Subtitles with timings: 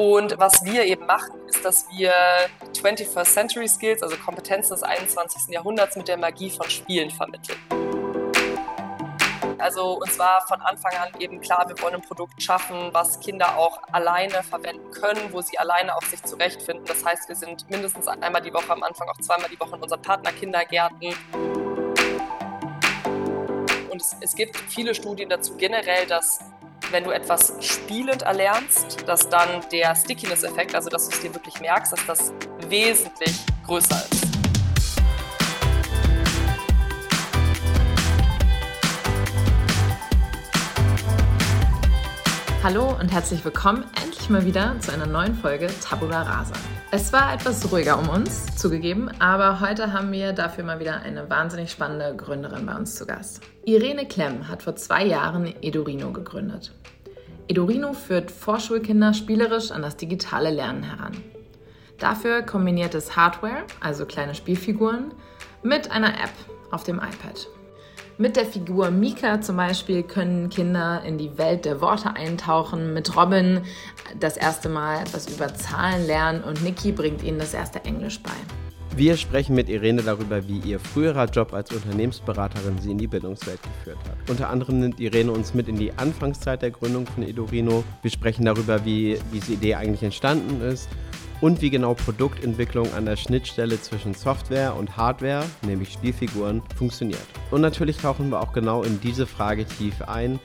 [0.00, 2.14] Und was wir eben machen, ist, dass wir
[2.72, 5.52] 21st Century Skills, also Kompetenzen des 21.
[5.52, 7.58] Jahrhunderts mit der Magie von Spielen vermitteln.
[9.58, 13.58] Also uns war von Anfang an eben klar, wir wollen ein Produkt schaffen, was Kinder
[13.58, 16.86] auch alleine verwenden können, wo sie alleine auf sich zurechtfinden.
[16.86, 19.82] Das heißt, wir sind mindestens einmal die Woche, am Anfang auch zweimal die Woche in
[19.82, 21.14] unseren Partnerkindergärten.
[23.90, 26.38] Und es, es gibt viele Studien dazu generell, dass
[26.90, 31.60] wenn du etwas spielend erlernst, dass dann der Stickiness-Effekt, also dass du es dir wirklich
[31.60, 32.32] merkst, dass das
[32.68, 34.26] wesentlich größer ist.
[42.62, 43.84] Hallo und herzlich willkommen
[44.30, 46.54] mal wieder zu einer neuen Folge Tabula Rasa.
[46.92, 51.28] Es war etwas ruhiger um uns, zugegeben, aber heute haben wir dafür mal wieder eine
[51.28, 53.42] wahnsinnig spannende Gründerin bei uns zu Gast.
[53.64, 56.72] Irene Klemm hat vor zwei Jahren Edorino gegründet.
[57.48, 61.16] Edorino führt Vorschulkinder spielerisch an das digitale Lernen heran.
[61.98, 65.12] Dafür kombiniert es Hardware, also kleine Spielfiguren,
[65.64, 66.32] mit einer App
[66.70, 67.48] auf dem iPad.
[68.20, 72.92] Mit der Figur Mika zum Beispiel können Kinder in die Welt der Worte eintauchen.
[72.92, 73.62] Mit Robin
[74.18, 78.28] das erste Mal etwas über Zahlen lernen und Niki bringt ihnen das erste Englisch bei.
[78.94, 83.60] Wir sprechen mit Irene darüber, wie ihr früherer Job als Unternehmensberaterin sie in die Bildungswelt
[83.62, 84.28] geführt hat.
[84.28, 87.84] Unter anderem nimmt Irene uns mit in die Anfangszeit der Gründung von Edorino.
[88.02, 90.90] Wir sprechen darüber, wie diese Idee eigentlich entstanden ist
[91.40, 97.20] und wie genau Produktentwicklung an der Schnittstelle zwischen Software und Hardware, nämlich Spielfiguren, funktioniert.
[97.50, 100.38] Und natürlich tauchen wir auch genau in diese Frage tief ein,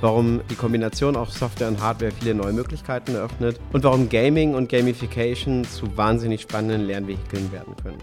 [0.00, 4.68] warum die Kombination aus Software und Hardware viele neue Möglichkeiten eröffnet und warum Gaming und
[4.68, 7.98] Gamification zu wahnsinnig spannenden Lernvehikeln werden können.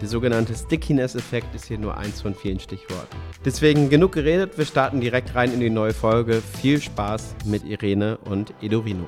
[0.00, 3.16] Der sogenannte Stickiness-Effekt ist hier nur eins von vielen Stichworten.
[3.44, 6.42] Deswegen genug geredet, wir starten direkt rein in die neue Folge.
[6.60, 9.06] Viel Spaß mit Irene und Edorino.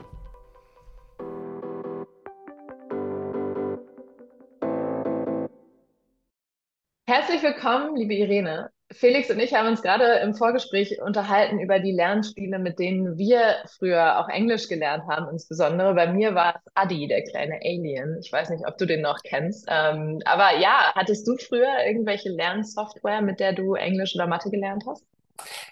[7.46, 8.72] Willkommen, liebe Irene.
[8.90, 13.58] Felix und ich haben uns gerade im Vorgespräch unterhalten über die Lernspiele, mit denen wir
[13.78, 15.28] früher auch Englisch gelernt haben.
[15.30, 18.18] Insbesondere bei mir war es Adi, der kleine Alien.
[18.20, 19.68] Ich weiß nicht, ob du den noch kennst.
[19.70, 24.82] Ähm, aber ja, hattest du früher irgendwelche Lernsoftware, mit der du Englisch oder Mathe gelernt
[24.88, 25.04] hast?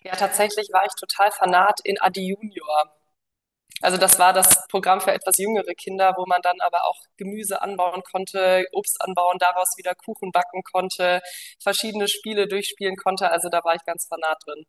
[0.05, 2.85] Ja, tatsächlich war ich total fanat in Adi Junior.
[3.85, 7.61] Also das war das Programm für etwas jüngere Kinder, wo man dann aber auch Gemüse
[7.61, 11.21] anbauen konnte, Obst anbauen, daraus wieder Kuchen backen konnte,
[11.63, 13.31] verschiedene Spiele durchspielen konnte.
[13.31, 14.65] Also da war ich ganz fanat drin.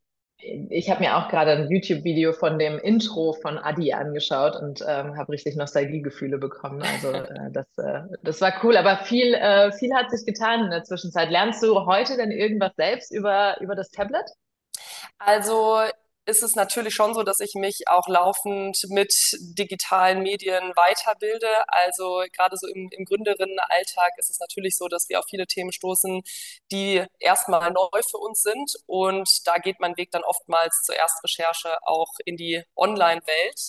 [0.70, 5.18] Ich habe mir auch gerade ein YouTube-Video von dem Intro von Adi angeschaut und ähm,
[5.18, 6.82] habe richtig Nostalgiegefühle bekommen.
[6.82, 10.72] Also äh, das, äh, das war cool, aber viel, äh, viel hat sich getan in
[10.72, 11.32] der Zwischenzeit.
[11.32, 14.30] Lernst du heute denn irgendwas selbst über, über das Tablet?
[15.18, 15.80] Also
[16.26, 21.48] ist es natürlich schon so, dass ich mich auch laufend mit digitalen Medien weiterbilde.
[21.68, 25.72] Also gerade so im, im Gründerinnenalltag ist es natürlich so, dass wir auf viele Themen
[25.72, 26.24] stoßen,
[26.72, 28.74] die erstmal neu für uns sind.
[28.88, 33.60] Und da geht mein Weg dann oftmals zur Erstrecherche auch in die Online-Welt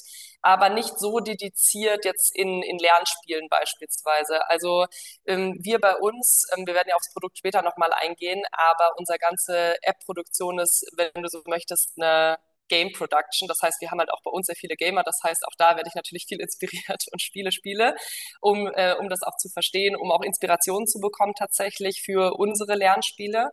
[0.46, 4.48] aber nicht so dediziert jetzt in, in Lernspielen beispielsweise.
[4.48, 4.86] Also
[5.26, 9.18] ähm, wir bei uns, ähm, wir werden ja aufs Produkt später nochmal eingehen, aber unsere
[9.18, 13.48] ganze App-Produktion ist, wenn du so möchtest, eine Game Production.
[13.48, 15.02] Das heißt, wir haben halt auch bei uns sehr viele Gamer.
[15.02, 17.96] Das heißt, auch da werde ich natürlich viel inspiriert und spiele Spiele,
[18.40, 22.76] um, äh, um das auch zu verstehen, um auch Inspirationen zu bekommen tatsächlich für unsere
[22.76, 23.50] Lernspiele.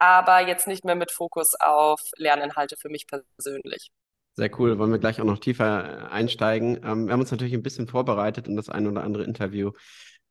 [0.00, 3.92] Aber jetzt nicht mehr mit Fokus auf Lerninhalte für mich persönlich.
[4.34, 4.78] Sehr cool.
[4.78, 6.80] Wollen wir gleich auch noch tiefer äh, einsteigen.
[6.84, 9.72] Ähm, wir haben uns natürlich ein bisschen vorbereitet und das ein oder andere Interview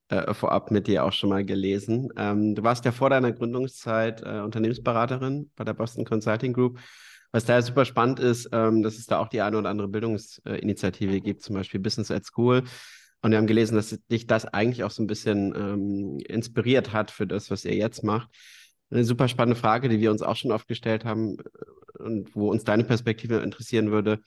[0.09, 2.09] äh, vorab mit dir auch schon mal gelesen.
[2.17, 6.79] Ähm, du warst ja vor deiner Gründungszeit äh, Unternehmensberaterin bei der Boston Consulting Group
[7.31, 11.21] was da super spannend ist, ähm, dass es da auch die eine oder andere Bildungsinitiative
[11.21, 12.63] gibt, zum Beispiel Business at School.
[13.21, 17.11] Und wir haben gelesen, dass dich das eigentlich auch so ein bisschen ähm, inspiriert hat
[17.11, 18.29] für das, was ihr jetzt macht.
[18.91, 22.51] Eine super spannende Frage, die wir uns auch schon oft gestellt haben äh, und wo
[22.51, 24.19] uns deine Perspektive interessieren würde.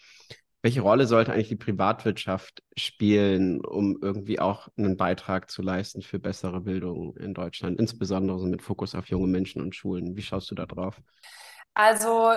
[0.62, 6.18] Welche Rolle sollte eigentlich die Privatwirtschaft spielen, um irgendwie auch einen Beitrag zu leisten für
[6.18, 10.16] bessere Bildung in Deutschland, insbesondere so mit Fokus auf junge Menschen und Schulen?
[10.16, 11.02] Wie schaust du da drauf?
[11.74, 12.32] Also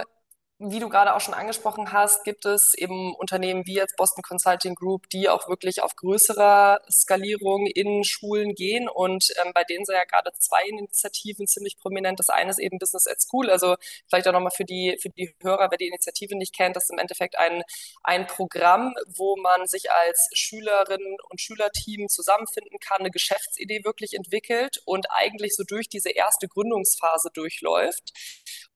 [0.60, 4.74] wie du gerade auch schon angesprochen hast, gibt es eben Unternehmen wie jetzt Boston Consulting
[4.74, 8.90] Group, die auch wirklich auf größerer Skalierung in Schulen gehen.
[8.90, 12.20] Und ähm, bei denen sind ja gerade zwei Initiativen ziemlich prominent.
[12.20, 13.52] Das eine ist eben Business at School.
[13.52, 13.76] Also
[14.10, 16.92] vielleicht auch nochmal für die, für die Hörer, wer die Initiative nicht kennt, das ist
[16.92, 17.62] im Endeffekt ein,
[18.04, 24.82] ein Programm, wo man sich als Schülerinnen und Schülerteam zusammenfinden kann, eine Geschäftsidee wirklich entwickelt
[24.86, 28.12] und eigentlich so durch diese erste Gründungsphase durchläuft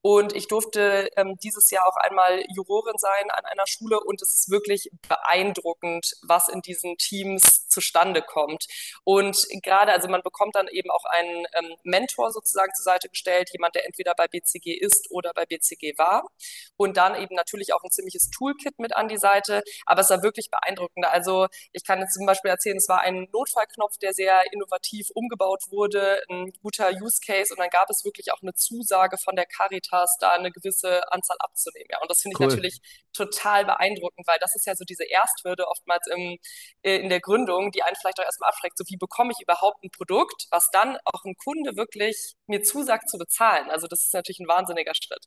[0.02, 4.34] Und ich durfte ähm, dieses Jahr auch einmal Jurorin sein an einer Schule und es
[4.34, 8.66] ist wirklich beeindruckend, was in diesen Teams zustande kommt.
[9.04, 13.50] Und gerade, also man bekommt dann eben auch einen ähm, Mentor sozusagen zur Seite gestellt,
[13.52, 16.28] jemand, der entweder bei BCG ist oder bei BCG war.
[16.76, 19.62] Und dann eben natürlich auch ein ziemliches Toolkit mit an die Seite.
[19.86, 21.06] Aber es war wirklich beeindruckend.
[21.06, 25.62] Also ich kann jetzt zum Beispiel erzählen, es war ein Notfallknopf, der sehr innovativ umgebaut
[25.70, 29.46] wurde, ein guter Use Case und dann gab es wirklich auch eine Zusage von der
[29.46, 31.88] Caritas, da eine gewisse Anzahl abzunehmen.
[31.90, 32.80] Ja, und das finde ich natürlich
[33.12, 36.38] total beeindruckend, weil das ist ja so diese Ersthürde oftmals im,
[36.82, 38.78] äh, in der Gründung, die einen vielleicht auch erstmal abschreckt.
[38.78, 43.08] So wie bekomme ich überhaupt ein Produkt, was dann auch ein Kunde wirklich mir zusagt
[43.08, 43.70] zu bezahlen?
[43.70, 45.24] Also das ist natürlich ein wahnsinniger Schritt.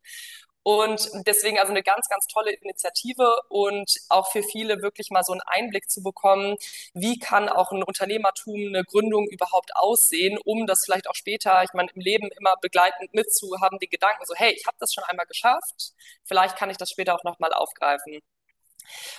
[0.68, 5.34] Und deswegen also eine ganz, ganz tolle Initiative und auch für viele wirklich mal so
[5.34, 6.56] einen Einblick zu bekommen,
[6.96, 11.74] wie kann auch ein Unternehmertum, eine Gründung überhaupt aussehen, um das vielleicht auch später, ich
[11.74, 15.28] meine, im Leben immer begleitend mitzuhaben, die Gedanken so, hey, ich habe das schon einmal
[15.28, 18.22] geschafft, vielleicht kann ich das später auch nochmal aufgreifen.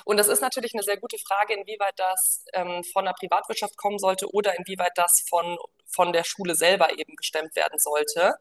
[0.04, 4.00] Und das ist natürlich eine sehr gute Frage, inwieweit das ähm, von der Privatwirtschaft kommen
[4.00, 8.34] sollte oder inwieweit das von, von der Schule selber eben gestemmt werden sollte.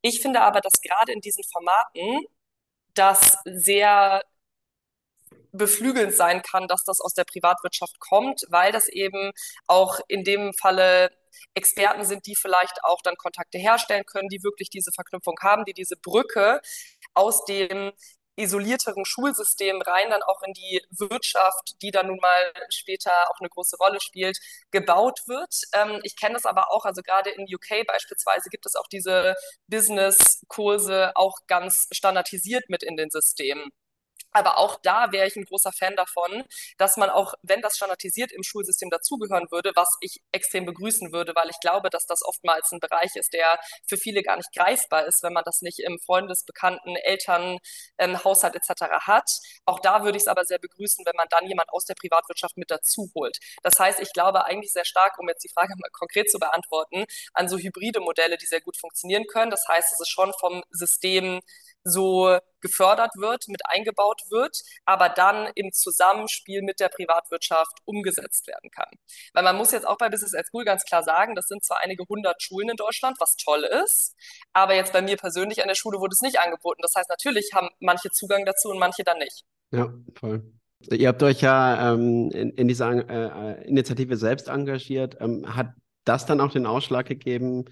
[0.00, 2.26] Ich finde aber, dass gerade in diesen Formaten
[2.96, 4.22] das sehr
[5.52, 9.32] beflügelnd sein kann, dass das aus der Privatwirtschaft kommt, weil das eben
[9.66, 11.10] auch in dem Falle
[11.54, 15.72] Experten sind, die vielleicht auch dann Kontakte herstellen können, die wirklich diese Verknüpfung haben, die
[15.74, 16.60] diese Brücke
[17.14, 17.92] aus dem
[18.36, 23.48] isolierteren Schulsystem rein dann auch in die Wirtschaft, die dann nun mal später auch eine
[23.48, 24.38] große Rolle spielt,
[24.70, 25.54] gebaut wird.
[25.72, 29.34] Ähm, ich kenne das aber auch, also gerade in UK beispielsweise gibt es auch diese
[29.68, 33.70] Business-Kurse auch ganz standardisiert mit in den Systemen.
[34.36, 36.44] Aber auch da wäre ich ein großer Fan davon,
[36.76, 41.32] dass man auch, wenn das standardisiert im Schulsystem dazugehören würde, was ich extrem begrüßen würde,
[41.34, 45.06] weil ich glaube, dass das oftmals ein Bereich ist, der für viele gar nicht greifbar
[45.06, 47.56] ist, wenn man das nicht im Freundesbekannten, Eltern,
[47.96, 49.06] ähm, Haushalt etc.
[49.06, 49.30] hat.
[49.64, 52.58] Auch da würde ich es aber sehr begrüßen, wenn man dann jemand aus der Privatwirtschaft
[52.58, 53.38] mit dazu holt.
[53.62, 57.06] Das heißt, ich glaube eigentlich sehr stark, um jetzt die Frage mal konkret zu beantworten,
[57.32, 59.50] an so hybride Modelle, die sehr gut funktionieren können.
[59.50, 61.40] Das heißt, es ist schon vom System
[61.86, 68.70] so gefördert wird, mit eingebaut wird, aber dann im Zusammenspiel mit der Privatwirtschaft umgesetzt werden
[68.70, 68.90] kann.
[69.34, 71.78] Weil man muss jetzt auch bei Business at School ganz klar sagen, das sind zwar
[71.82, 74.14] einige hundert Schulen in Deutschland, was toll ist,
[74.52, 76.80] aber jetzt bei mir persönlich an der Schule wurde es nicht angeboten.
[76.82, 79.44] Das heißt, natürlich haben manche Zugang dazu und manche dann nicht.
[79.70, 80.42] Ja, voll.
[80.90, 85.16] Ihr habt euch ja ähm, in, in, dieser äh, Initiative selbst engagiert.
[85.20, 85.68] Ähm, hat
[86.04, 87.64] das dann auch den Ausschlag gegeben,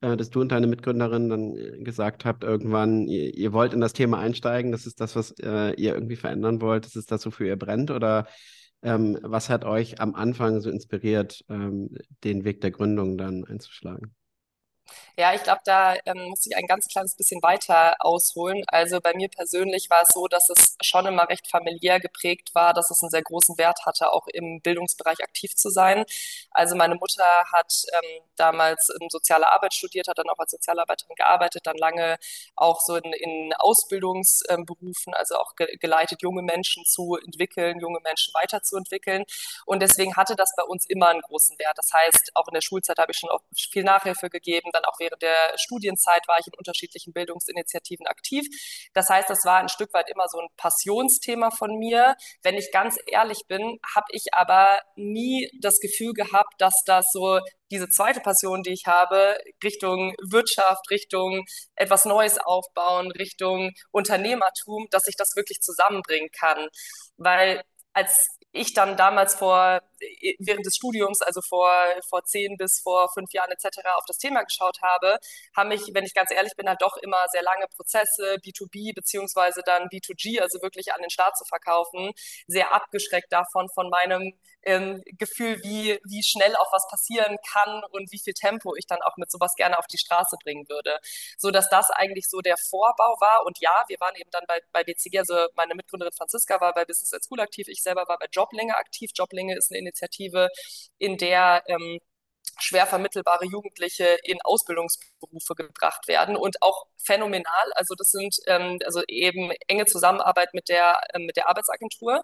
[0.00, 3.80] äh, dass du und deine Mitgründerin dann äh, gesagt habt, irgendwann, ihr, ihr, wollt in
[3.80, 7.24] das Thema einsteigen, das ist das, was äh, ihr irgendwie verändern wollt, das ist das,
[7.26, 7.90] wofür ihr brennt?
[7.90, 8.26] Oder
[8.82, 11.90] ähm, was hat euch am Anfang so inspiriert, ähm,
[12.24, 14.14] den Weg der Gründung dann einzuschlagen?
[15.18, 18.62] Ja, ich glaube, da ähm, muss ich ein ganz kleines bisschen weiter ausholen.
[18.68, 22.74] Also bei mir persönlich war es so, dass es schon immer recht familiär geprägt war,
[22.74, 26.04] dass es einen sehr großen Wert hatte, auch im Bildungsbereich aktiv zu sein.
[26.50, 31.16] Also meine Mutter hat ähm, damals in soziale Arbeit studiert, hat dann auch als Sozialarbeiterin
[31.16, 32.18] gearbeitet, dann lange
[32.56, 38.32] auch so in, in Ausbildungsberufen, also auch ge geleitet, junge Menschen zu entwickeln, junge Menschen
[38.34, 39.24] weiterzuentwickeln.
[39.66, 41.76] Und deswegen hatte das bei uns immer einen großen Wert.
[41.78, 44.98] Das heißt, auch in der Schulzeit habe ich schon auch viel Nachhilfe gegeben, dann auch
[44.98, 48.46] während der Studienzeit war ich in unterschiedlichen Bildungsinitiativen aktiv.
[48.94, 52.14] Das heißt, das war ein Stück weit immer so ein Passionsthema von mir.
[52.42, 57.40] Wenn ich ganz ehrlich bin, habe ich aber nie das Gefühl gehabt, dass das so
[57.70, 65.08] diese zweite Passion, die ich habe, Richtung Wirtschaft, Richtung etwas Neues aufbauen, Richtung Unternehmertum, dass
[65.08, 66.68] ich das wirklich zusammenbringen kann.
[67.16, 69.80] Weil als ich dann damals vor,
[70.38, 71.70] während des Studiums, also vor,
[72.08, 73.78] vor zehn bis vor fünf Jahren etc.
[73.96, 75.18] auf das Thema geschaut habe,
[75.56, 79.62] haben mich, wenn ich ganz ehrlich bin, halt doch immer sehr lange Prozesse, B2B beziehungsweise
[79.64, 82.12] dann B2G, also wirklich an den Staat zu verkaufen,
[82.46, 88.10] sehr abgeschreckt davon, von meinem ähm, Gefühl, wie, wie schnell auch was passieren kann und
[88.12, 90.98] wie viel Tempo ich dann auch mit sowas gerne auf die Straße bringen würde.
[91.38, 93.46] So dass das eigentlich so der Vorbau war.
[93.46, 96.84] Und ja, wir waren eben dann bei, bei BCG, also meine Mitgründerin Franziska war bei
[96.84, 99.10] Business at School aktiv, ich selber war bei Joblinge aktiv.
[99.14, 100.48] Joblinge ist eine Initiative,
[100.98, 101.98] in der ähm,
[102.58, 107.72] schwer vermittelbare Jugendliche in Ausbildungsberufe gebracht werden und auch phänomenal.
[107.74, 112.22] Also das sind ähm, also eben enge Zusammenarbeit mit der ähm, mit der Arbeitsagentur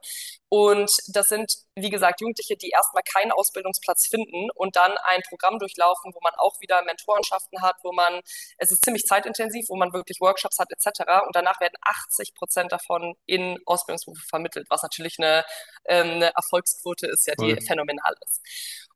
[0.49, 5.59] und das sind wie gesagt Jugendliche, die erstmal keinen Ausbildungsplatz finden und dann ein Programm
[5.59, 8.21] durchlaufen, wo man auch wieder Mentorenschaften hat, wo man
[8.59, 11.25] es ist ziemlich zeitintensiv, wo man wirklich Workshops hat etc.
[11.27, 15.45] Und danach werden 80 Prozent davon in Ausbildungsberufe vermittelt, was natürlich eine,
[15.87, 17.61] ähm, eine Erfolgsquote ist, ja, die Voll.
[17.67, 18.41] phänomenal ist.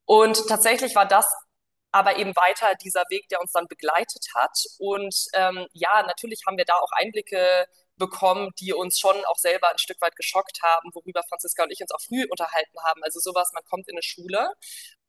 [0.06, 1.26] Und tatsächlich war das
[1.92, 4.58] aber eben weiter dieser Weg, der uns dann begleitet hat.
[4.78, 9.70] Und ähm, ja, natürlich haben wir da auch Einblicke bekommen, die uns schon auch selber
[9.70, 13.02] ein Stück weit geschockt haben, worüber Franziska und ich uns auch früh unterhalten haben.
[13.02, 14.52] Also sowas, man kommt in eine Schule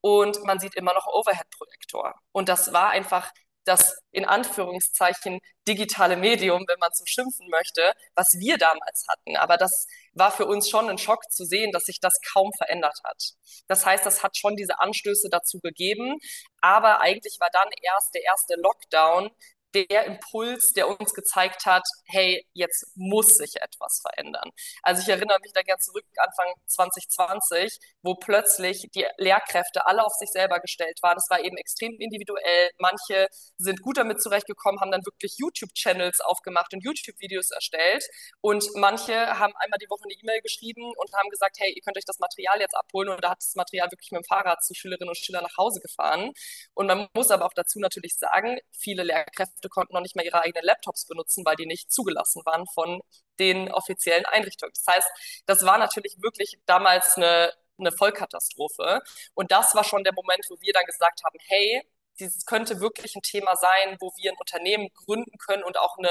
[0.02, 2.16] und man sieht immer noch Overhead-Projektor.
[2.32, 3.32] Und das war einfach
[3.68, 9.36] das in Anführungszeichen digitale Medium, wenn man so schimpfen möchte, was wir damals hatten.
[9.36, 12.98] Aber das war für uns schon ein Schock zu sehen, dass sich das kaum verändert
[13.04, 13.34] hat.
[13.68, 16.18] Das heißt, das hat schon diese Anstöße dazu gegeben.
[16.62, 19.30] Aber eigentlich war dann erst der erste Lockdown
[19.74, 24.50] der Impuls, der uns gezeigt hat, hey, jetzt muss sich etwas verändern.
[24.84, 30.14] Also ich erinnere mich da gerne zurück, Anfang 2020, wo plötzlich die Lehrkräfte alle auf
[30.14, 31.18] sich selber gestellt waren.
[31.18, 32.72] Es war eben extrem individuell.
[32.78, 38.04] Manche sind gut damit zurechtgekommen, haben dann wirklich YouTube-Channels aufgemacht und YouTube-Videos erstellt.
[38.42, 41.98] Und manche haben einmal die Woche eine E-Mail geschrieben und haben gesagt, hey, ihr könnt
[41.98, 43.10] euch das Material jetzt abholen.
[43.10, 45.80] Und da hat das Material wirklich mit dem Fahrrad zu Schülerinnen und Schülern nach Hause
[45.82, 46.32] gefahren.
[46.74, 50.26] Und man muss aber auch dazu natürlich sagen, viele Lehrkräfte Lehrkräfte konnten noch nicht mal
[50.26, 53.02] ihre eigenen Laptops benutzen, weil die nicht zugelassen waren von
[53.40, 54.74] den offiziellen Einrichtungen.
[54.74, 59.02] Das heißt, das war natürlich wirklich damals eine, eine Vollkatastrophe.
[59.34, 61.84] Und das war schon der Moment, wo wir dann gesagt haben, hey,
[62.20, 66.10] dieses könnte wirklich ein Thema sein, wo wir ein Unternehmen gründen können und auch eine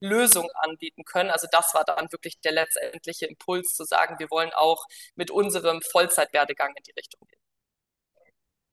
[0.00, 1.30] Lösung anbieten können.
[1.30, 5.80] Also das war dann wirklich der letztendliche Impuls zu sagen, wir wollen auch mit unserem
[5.80, 7.35] Vollzeitwerdegang in die Richtung gehen.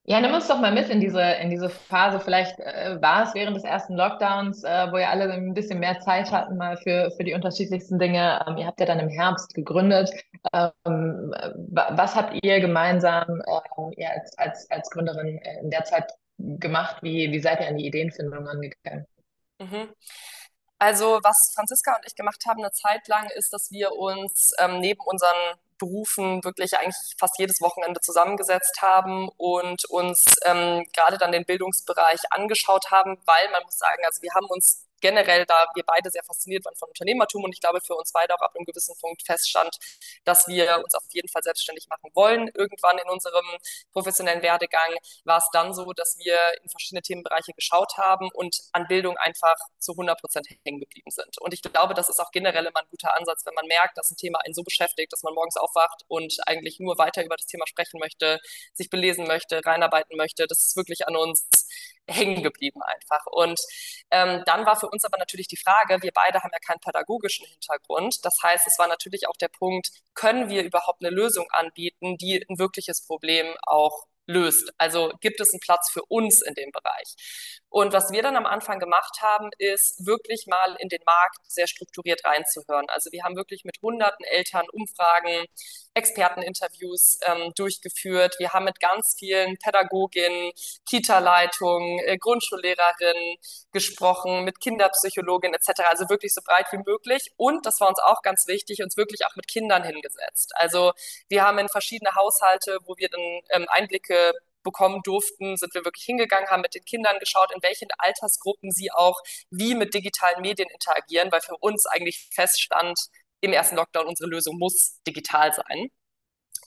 [0.06, 2.20] Ja, nimm uns doch mal mit in diese, in diese Phase.
[2.20, 6.00] Vielleicht äh, war es während des ersten Lockdowns, äh, wo ihr alle ein bisschen mehr
[6.02, 8.44] Zeit hatten, mal für, für die unterschiedlichsten Dinge.
[8.46, 10.12] Ähm, ihr habt ja dann im Herbst gegründet.
[10.52, 11.34] Ähm,
[11.64, 16.98] was habt ihr gemeinsam äh, ihr als, als, als Gründerin in der Zeit gemacht?
[17.02, 19.06] Wie, wie seid ihr an die Ideenfindung angegangen?
[19.60, 19.88] Mhm.
[20.80, 24.80] Also, was Franziska und ich gemacht haben eine Zeit lang, ist, dass wir uns ähm,
[24.80, 31.32] neben unseren Berufen wirklich eigentlich fast jedes Wochenende zusammengesetzt haben und uns ähm, gerade dann
[31.32, 35.84] den Bildungsbereich angeschaut haben, weil man muss sagen, also wir haben uns generell, da wir
[35.86, 38.66] beide sehr fasziniert waren von Unternehmertum und ich glaube für uns beide auch ab einem
[38.66, 39.78] gewissen Punkt feststand,
[40.24, 42.50] dass wir uns auf jeden Fall selbstständig machen wollen.
[42.56, 43.46] Irgendwann in unserem
[43.92, 44.96] professionellen Werdegang
[45.26, 49.56] war es dann so, dass wir in verschiedene Themenbereiche geschaut haben und an Bildung einfach
[49.78, 51.38] zu 100 Prozent hängen geblieben sind.
[51.42, 54.10] Und ich glaube, das ist auch generell immer ein guter Ansatz, wenn man merkt, dass
[54.10, 57.46] ein Thema einen so beschäftigt, dass man morgens aufwacht und eigentlich nur weiter über das
[57.46, 58.40] Thema sprechen möchte,
[58.74, 60.48] sich belesen möchte, reinarbeiten möchte.
[60.48, 61.46] Das ist wirklich an uns
[62.10, 63.26] hängen geblieben einfach.
[63.28, 63.60] Und
[64.12, 67.46] ähm, dann war für uns aber natürlich die Frage, wir beide haben ja keinen pädagogischen
[67.48, 68.24] Hintergrund.
[68.24, 72.46] Das heißt, es war natürlich auch der Punkt, können wir überhaupt eine Lösung anbieten, die
[72.50, 74.74] ein wirkliches Problem auch löst.
[74.78, 77.16] Also gibt es einen Platz für uns in dem Bereich.
[77.74, 81.66] Und was wir dann am Anfang gemacht haben, ist wirklich mal in den Markt sehr
[81.66, 82.86] strukturiert reinzuhören.
[82.90, 85.48] Also wir haben wirklich mit hunderten Eltern Umfragen,
[85.96, 88.36] Experteninterviews ähm, durchgeführt.
[88.38, 90.52] Wir haben mit ganz vielen Pädagoginnen,
[90.88, 93.38] Kita-Leitungen, äh, Grundschullehrerinnen
[93.72, 95.82] gesprochen, mit Kinderpsychologinnen etc.
[95.90, 97.32] Also wirklich so breit wie möglich.
[97.38, 100.52] Und das war uns auch ganz wichtig, uns wirklich auch mit Kindern hingesetzt.
[100.58, 100.92] Also
[101.28, 106.06] wir haben in verschiedene Haushalte, wo wir dann ähm, Einblicke bekommen durften, sind wir wirklich
[106.06, 110.70] hingegangen, haben mit den Kindern geschaut, in welchen Altersgruppen sie auch wie mit digitalen Medien
[110.70, 112.98] interagieren, weil für uns eigentlich feststand,
[113.42, 115.90] im ersten Lockdown, unsere Lösung muss digital sein.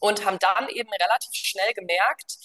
[0.01, 2.37] Und haben dann eben relativ schnell gemerkt,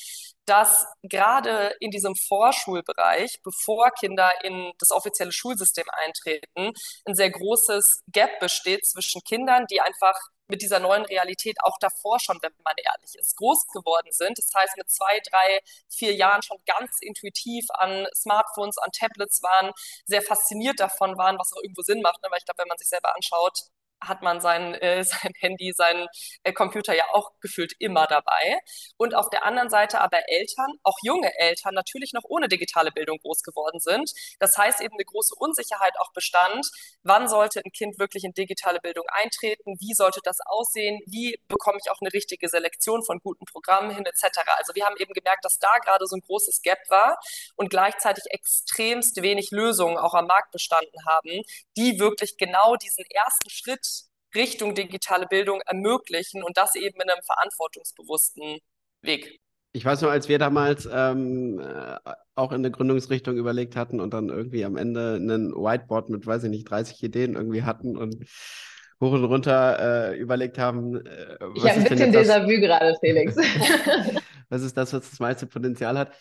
[0.46, 6.72] dass gerade in diesem Vorschulbereich, bevor Kinder in das offizielle Schulsystem eintreten,
[7.06, 10.18] ein sehr großes Gap besteht zwischen Kindern, die einfach
[10.52, 14.38] mit dieser neuen Realität auch davor schon, wenn man ehrlich ist, groß geworden sind.
[14.38, 19.72] Das heißt, mit zwei, drei, vier Jahren schon ganz intuitiv an Smartphones, an Tablets waren,
[20.06, 22.22] sehr fasziniert davon waren, was auch irgendwo Sinn macht.
[22.22, 22.30] Ne?
[22.30, 26.08] Weil ich glaube, wenn man sich selber anschaut, hat man sein, äh, sein Handy, sein
[26.44, 28.60] äh, Computer ja auch gefühlt immer dabei.
[28.98, 33.18] Und auf der anderen Seite aber Eltern, auch junge Eltern, natürlich noch ohne digitale Bildung
[33.20, 34.12] groß geworden sind.
[34.40, 36.68] Das heißt eben eine große Unsicherheit auch bestand.
[37.04, 39.76] Wann sollte ein Kind wirklich in digitale Bildung eintreten?
[39.80, 41.00] Wie sollte das aussehen?
[41.06, 44.40] Wie bekomme ich auch eine richtige Selektion von guten Programmen hin, etc.
[44.58, 47.20] Also wir haben eben gemerkt, dass da gerade so ein großes Gap war
[47.56, 51.42] und gleichzeitig extremst wenig Lösungen auch am Markt bestanden haben,
[51.78, 53.86] die wirklich genau diesen ersten Schritt
[54.36, 58.60] Richtung digitale Bildung ermöglichen und das eben in einem verantwortungsbewussten
[59.02, 59.40] Weg.
[59.74, 61.98] Ich weiß nur, als wir damals ähm, äh,
[62.36, 66.44] auch in der Gründungsrichtung überlegt hatten und dann irgendwie am Ende einen Whiteboard mit, weiß
[66.44, 68.26] ich nicht, 30 Ideen irgendwie hatten und
[69.00, 71.06] hoch und runter äh, überlegt haben.
[71.06, 73.36] Äh, ich habe ein bisschen Déjà-vu gerade, Felix.
[74.50, 76.12] was ist das, was das meiste Potenzial hat?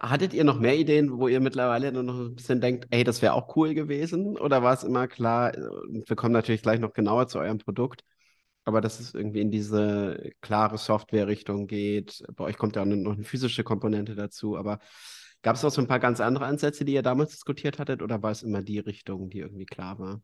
[0.00, 3.22] Hattet ihr noch mehr Ideen, wo ihr mittlerweile nur noch ein bisschen denkt, ey, das
[3.22, 4.38] wäre auch cool gewesen?
[4.38, 8.02] Oder war es immer klar, wir kommen natürlich gleich noch genauer zu eurem Produkt,
[8.64, 12.24] aber dass es irgendwie in diese klare Software-Richtung geht.
[12.34, 14.78] Bei euch kommt ja auch noch eine physische Komponente dazu, aber
[15.46, 18.20] Gab es noch so ein paar ganz andere Ansätze, die ihr damals diskutiert hattet, oder
[18.20, 20.20] war es immer die Richtung, die irgendwie klar war?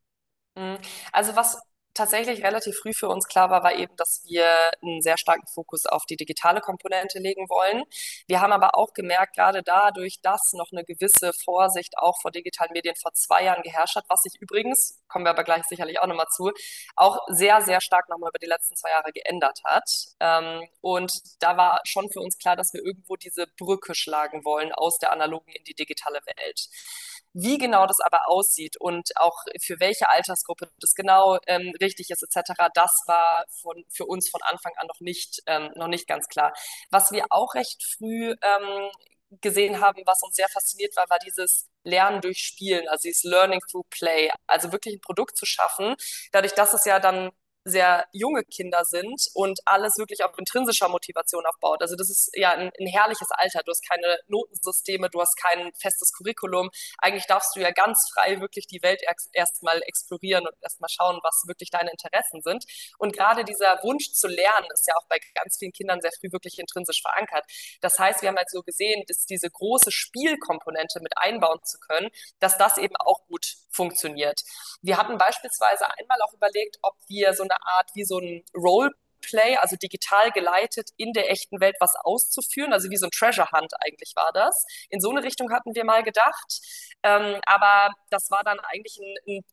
[0.57, 0.79] Mhm.
[1.13, 1.63] Also was
[1.95, 4.47] tatsächlich relativ früh für uns klar war, war eben, dass wir
[4.83, 7.85] einen sehr starken Fokus auf die digitale Komponente legen wollen.
[8.27, 12.73] Wir haben aber auch gemerkt, gerade dadurch, dass noch eine gewisse Vorsicht auch vor digitalen
[12.73, 16.07] Medien vor zwei Jahren geherrscht hat, was sich übrigens, kommen wir aber gleich sicherlich auch
[16.07, 16.51] nochmal zu,
[16.97, 19.89] auch sehr, sehr stark nochmal über die letzten zwei Jahre geändert hat.
[20.21, 24.73] Ähm, und da war schon für uns klar, dass wir irgendwo diese Brücke schlagen wollen
[24.73, 26.69] aus der analogen in die digitale Welt.
[27.35, 32.23] Wie genau das aber aussieht und auch für welche Altersgruppe das genau ähm, richtig ist
[32.23, 36.29] etc., das war von, für uns von Anfang an noch nicht, ähm, noch nicht ganz
[36.29, 36.53] klar.
[36.91, 38.91] Was wir auch recht früh ähm,
[39.41, 43.61] gesehen haben, was uns sehr fasziniert war, war dieses Lernen durch Spielen, also dieses Learning
[43.71, 45.97] through Play, also wirklich ein Produkt zu schaffen,
[46.33, 47.31] dadurch, dass es ja dann
[47.65, 51.81] sehr junge Kinder sind und alles wirklich auf intrinsischer Motivation aufbaut.
[51.81, 53.61] Also das ist ja ein, ein, herrliches Alter.
[53.65, 56.71] Du hast keine Notensysteme, du hast kein festes Curriculum.
[56.99, 59.01] Eigentlich darfst du ja ganz frei wirklich die Welt
[59.33, 62.65] erstmal explorieren und erstmal schauen, was wirklich deine Interessen sind.
[62.99, 66.33] Und gerade dieser Wunsch zu lernen ist ja auch bei ganz vielen Kindern sehr früh
[66.33, 67.45] wirklich intrinsisch verankert.
[67.81, 72.09] Das heißt, wir haben halt so gesehen, dass diese große Spielkomponente mit einbauen zu können,
[72.41, 74.41] dass das eben auch gut funktioniert.
[74.83, 79.57] Wir hatten beispielsweise einmal auch überlegt, ob wir so eine Art wie so ein Roleplay,
[79.57, 83.73] also digital geleitet in der echten Welt was auszuführen, also wie so ein Treasure Hunt
[83.81, 84.65] eigentlich war das.
[84.91, 86.61] In so eine Richtung hatten wir mal gedacht,
[87.03, 89.45] ähm, aber das war dann eigentlich ein, ein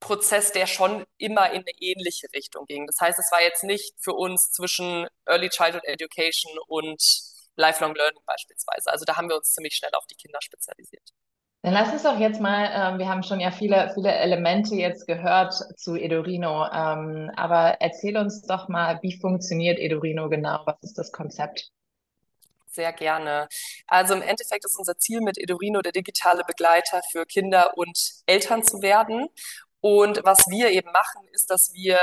[0.00, 2.86] Prozess, der schon immer in eine ähnliche Richtung ging.
[2.86, 7.02] Das heißt, es war jetzt nicht für uns zwischen Early Childhood Education und
[7.56, 8.90] Lifelong Learning beispielsweise.
[8.90, 11.10] Also da haben wir uns ziemlich schnell auf die Kinder spezialisiert.
[11.62, 15.06] Dann lass uns doch jetzt mal, ähm, wir haben schon ja viele, viele Elemente jetzt
[15.06, 20.62] gehört zu Edurino, ähm, aber erzähl uns doch mal, wie funktioniert Edurino genau?
[20.66, 21.70] Was ist das Konzept?
[22.66, 23.48] Sehr gerne.
[23.88, 28.62] Also im Endeffekt ist unser Ziel mit Edurino der digitale Begleiter für Kinder und Eltern
[28.62, 29.28] zu werden.
[29.80, 31.98] Und was wir eben machen, ist, dass wir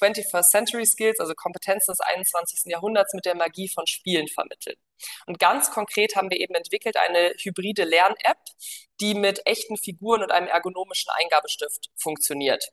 [0.00, 2.72] 21st Century Skills, also Kompetenzen des 21.
[2.72, 4.76] Jahrhunderts mit der Magie von Spielen vermitteln.
[5.26, 8.38] Und ganz konkret haben wir eben entwickelt eine hybride Lern-App,
[9.00, 12.64] die mit echten Figuren und einem ergonomischen Eingabestift funktioniert.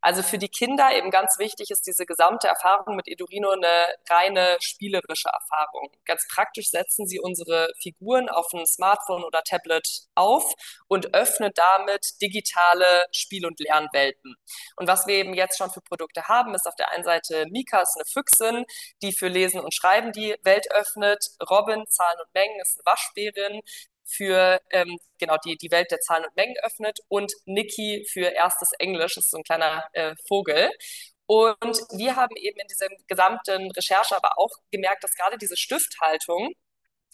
[0.00, 4.56] Also für die Kinder eben ganz wichtig ist diese gesamte Erfahrung mit Edurino eine reine
[4.60, 5.90] spielerische Erfahrung.
[6.04, 10.54] Ganz praktisch setzen sie unsere Figuren auf ein Smartphone oder Tablet auf
[10.88, 14.34] und öffnen damit digitale Spiel- und Lernwelten.
[14.76, 17.80] Und was wir eben jetzt schon für Produkte haben, ist auf der einen Seite Mika,
[17.80, 18.64] ist eine Füchsin,
[19.02, 21.24] die für Lesen und Schreiben die Welt öffnet.
[21.48, 23.60] Robin, Zahlen und Mengen, ist eine Waschbärin,
[24.10, 28.70] für ähm, genau die, die Welt der Zahlen und Mengen öffnet und Niki für erstes
[28.78, 30.70] Englisch, ist so ein kleiner äh, Vogel.
[31.26, 36.52] Und wir haben eben in dieser gesamten Recherche aber auch gemerkt, dass gerade diese Stifthaltung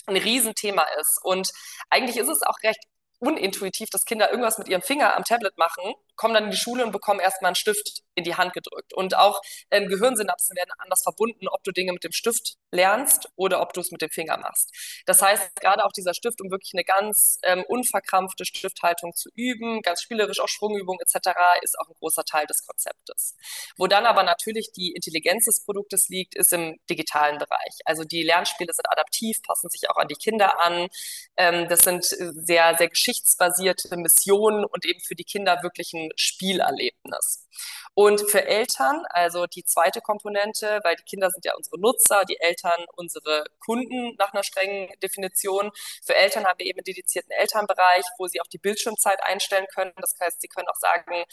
[0.07, 1.21] ein Riesenthema ist.
[1.23, 1.51] Und
[1.91, 2.81] eigentlich ist es auch recht
[3.19, 6.85] unintuitiv, dass Kinder irgendwas mit ihrem Finger am Tablet machen, kommen dann in die Schule
[6.85, 8.95] und bekommen erstmal einen Stift in die Hand gedrückt.
[8.95, 13.61] Und auch ähm, Gehirnsynapsen werden anders verbunden, ob du Dinge mit dem Stift lernst oder
[13.61, 14.73] ob du es mit dem Finger machst.
[15.07, 19.83] Das heißt, gerade auch dieser Stift, um wirklich eine ganz ähm, unverkrampfte Stifthaltung zu üben,
[19.83, 21.31] ganz spielerisch auch Schwungübungen etc.,
[21.63, 23.37] ist auch ein großer Teil des Konzeptes.
[23.77, 27.79] Wo dann aber natürlich die Intelligenz des Produktes liegt, ist im digitalen Bereich.
[27.85, 30.89] Also die Lernspiele sind adaptiv, passen sich auch an die Kinder an.
[31.37, 37.47] Ähm, das sind sehr, sehr geschichtsbasierte Missionen und eben für die Kinder wirklich ein Spielerlebnis.
[37.95, 42.39] Und für Eltern, also die zweite Komponente, weil die Kinder sind ja unsere Nutzer, die
[42.39, 45.71] Eltern unsere Kunden nach einer strengen Definition.
[46.05, 49.93] Für Eltern haben wir eben einen dedizierten Elternbereich, wo sie auch die Bildschirmzeit einstellen können.
[49.97, 51.25] Das heißt, sie können auch sagen,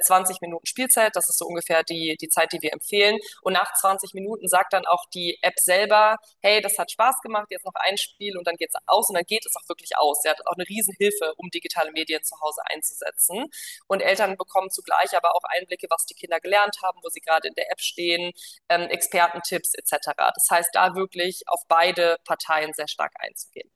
[0.00, 3.18] 20 äh, Minuten Spielzeit, das ist so ungefähr die, die Zeit, die wir empfehlen.
[3.42, 7.48] Und nach 20 Minuten sagt dann auch die App selber, hey, das hat Spaß gemacht,
[7.50, 9.96] jetzt noch ein Spiel und dann geht es aus und dann geht es auch wirklich
[9.96, 10.22] aus.
[10.22, 13.50] Sie hat auch eine Riesenhilfe, um digitale Medien zu Hause einzusetzen.
[13.88, 17.48] Und Eltern bekommen zugleich aber auch Einblicke, was die Kinder gelernt haben, wo sie gerade
[17.48, 18.32] in der App stehen,
[18.68, 20.10] ähm, Expertentipps etc.
[20.16, 23.70] Das heißt, da wirklich auf beide Parteien sehr stark einzugehen.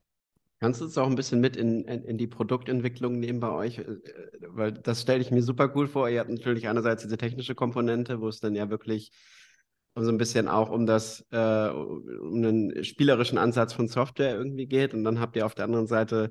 [0.59, 3.79] Kannst du uns auch ein bisschen mit in, in, in, die Produktentwicklung nehmen bei euch?
[3.79, 3.99] Äh,
[4.49, 6.09] weil das stelle ich mir super cool vor.
[6.09, 9.11] Ihr habt natürlich einerseits diese technische Komponente, wo es dann ja wirklich
[9.95, 14.95] so ein bisschen auch um das, äh, um einen spielerischen Ansatz von Software irgendwie geht.
[14.95, 16.31] Und dann habt ihr auf der anderen Seite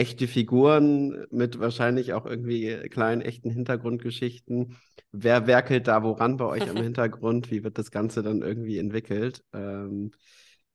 [0.00, 4.76] echte Figuren mit wahrscheinlich auch irgendwie kleinen, echten Hintergrundgeschichten.
[5.12, 7.50] Wer werkelt da woran bei euch am Hintergrund?
[7.50, 9.44] Wie wird das Ganze dann irgendwie entwickelt?
[9.52, 10.12] Ähm,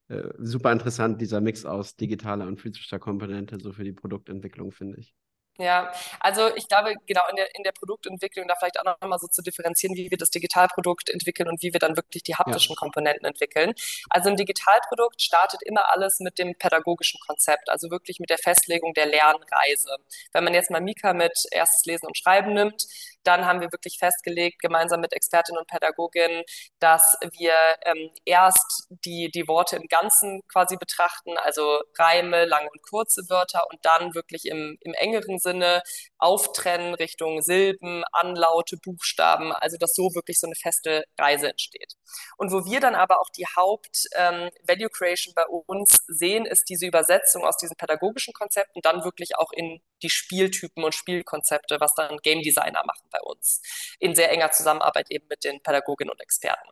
[0.09, 4.99] äh, super interessant, dieser Mix aus digitaler und physischer Komponente, so für die Produktentwicklung, finde
[4.99, 5.15] ich.
[5.57, 9.17] Ja, also ich glaube, genau in der, in der Produktentwicklung da vielleicht auch noch mal
[9.19, 12.73] so zu differenzieren, wie wir das Digitalprodukt entwickeln und wie wir dann wirklich die haptischen
[12.73, 12.79] ja.
[12.79, 13.73] Komponenten entwickeln.
[14.09, 18.93] Also ein Digitalprodukt startet immer alles mit dem pädagogischen Konzept, also wirklich mit der Festlegung
[18.93, 19.95] der Lernreise.
[20.33, 22.83] Wenn man jetzt mal Mika mit erstes Lesen und Schreiben nimmt,
[23.27, 26.43] dann haben wir wirklich festgelegt, gemeinsam mit Expertinnen und Pädagoginnen,
[26.79, 27.53] dass wir
[27.85, 33.63] ähm, erst die, die Worte im Ganzen quasi betrachten, also Reime, lange und kurze Wörter
[33.71, 35.81] und dann wirklich im, im engeren Sinne
[36.17, 41.93] auftrennen Richtung Silben, Anlaute, Buchstaben, also dass so wirklich so eine feste Reise entsteht.
[42.37, 46.85] Und wo wir dann aber auch die Haupt-Value ähm, Creation bei uns sehen, ist diese
[46.85, 52.17] Übersetzung aus diesen pädagogischen Konzepten dann wirklich auch in die Spieltypen und Spielkonzepte, was dann
[52.17, 53.61] Game Designer machen bei uns,
[53.99, 56.69] in sehr enger Zusammenarbeit eben mit den Pädagoginnen und Experten.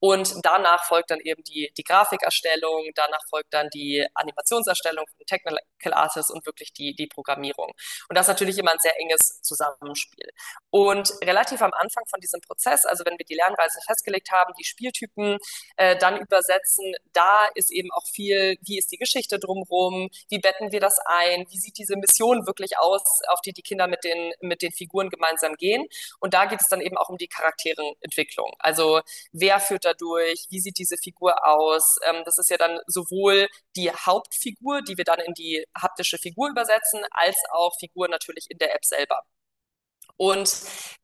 [0.00, 5.92] Und danach folgt dann eben die, die Grafikerstellung, danach folgt dann die Animationserstellung von Technical
[5.92, 7.72] Artists und wirklich die, die Programmierung.
[8.08, 10.28] Und das ist natürlich immer ein sehr enges Zusammenspiel.
[10.70, 14.64] Und relativ am Anfang von diesem Prozess, also wenn wir die Lernreise festgelegt haben, die
[14.64, 15.38] Spieltypen
[15.76, 20.72] äh, dann übersetzen, da ist eben auch viel, wie ist die Geschichte drumherum, wie betten
[20.72, 24.32] wir das ein, wie sieht diese Mission wirklich aus, auf die die Kinder mit den,
[24.40, 25.86] mit den Figuren gemeinsam gehen.
[26.20, 28.52] Und da geht es dann eben auch um die Charakterenentwicklung.
[28.58, 29.00] Also
[29.32, 31.96] wer führt da durch, wie sieht diese Figur aus.
[32.06, 36.50] Ähm, das ist ja dann sowohl die Hauptfigur, die wir dann in die haptische Figur
[36.50, 39.22] übersetzen, als auch Figuren natürlich in der App selber.
[40.18, 40.50] Und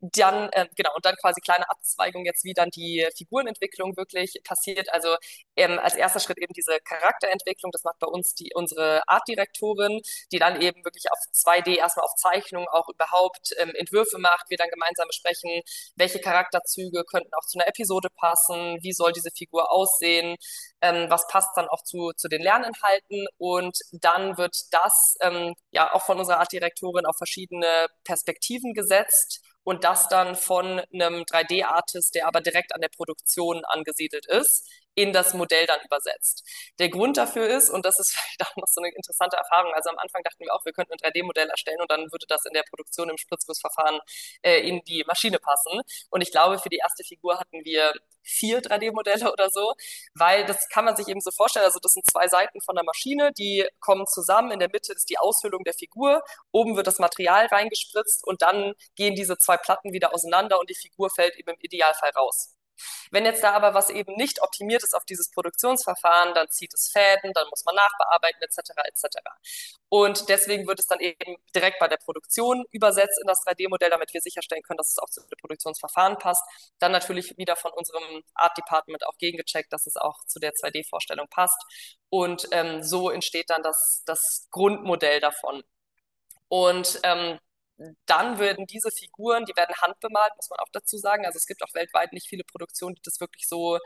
[0.01, 4.91] dann, äh, genau, und dann quasi kleine Abzweigung jetzt, wie dann die Figurenentwicklung wirklich passiert.
[4.91, 5.15] Also
[5.55, 10.01] ähm, als erster Schritt eben diese Charakterentwicklung, das macht bei uns die, unsere Artdirektorin,
[10.33, 14.57] die dann eben wirklich auf 2D erstmal auf Zeichnung auch überhaupt ähm, Entwürfe macht, wir
[14.57, 15.61] dann gemeinsam besprechen,
[15.95, 20.35] welche Charakterzüge könnten auch zu einer Episode passen, wie soll diese Figur aussehen,
[20.81, 23.27] ähm, was passt dann auch zu, zu den Lerninhalten?
[23.37, 29.04] Und dann wird das ähm, ja auch von unserer Artdirektorin auf verschiedene Perspektiven gesetzt
[29.63, 35.13] und das dann von einem 3D-Artist, der aber direkt an der Produktion angesiedelt ist, in
[35.13, 36.43] das Modell dann übersetzt.
[36.79, 39.89] Der Grund dafür ist, und das ist vielleicht auch noch so eine interessante Erfahrung, also
[39.89, 42.53] am Anfang dachten wir auch, wir könnten ein 3D-Modell erstellen und dann würde das in
[42.53, 43.99] der Produktion im Spritzgussverfahren
[44.41, 45.81] äh, in die Maschine passen.
[46.09, 49.73] Und ich glaube, für die erste Figur hatten wir vier 3D-Modelle oder so,
[50.15, 52.83] weil das kann man sich eben so vorstellen, also das sind zwei Seiten von der
[52.83, 56.99] Maschine, die kommen zusammen, in der Mitte ist die Aushöhlung der Figur, oben wird das
[56.99, 61.51] Material reingespritzt und dann gehen diese zwei Platten wieder auseinander und die Figur fällt eben
[61.51, 62.55] im Idealfall raus.
[63.11, 66.89] Wenn jetzt da aber was eben nicht optimiert ist auf dieses Produktionsverfahren, dann zieht es
[66.91, 68.71] Fäden, dann muss man nachbearbeiten etc.
[68.85, 69.17] etc.
[69.89, 74.13] Und deswegen wird es dann eben direkt bei der Produktion übersetzt in das 3D-Modell, damit
[74.13, 76.43] wir sicherstellen können, dass es auch zu dem Produktionsverfahren passt.
[76.79, 81.27] Dann natürlich wieder von unserem Art Department auch gegengecheckt, dass es auch zu der 2D-Vorstellung
[81.29, 81.61] passt.
[82.09, 85.63] Und ähm, so entsteht dann das, das Grundmodell davon.
[86.47, 87.39] Und ähm,
[88.05, 91.25] dann würden diese Figuren, die werden handbemalt, muss man auch dazu sagen.
[91.25, 93.79] Also es gibt auch weltweit nicht viele Produktionen, die das wirklich so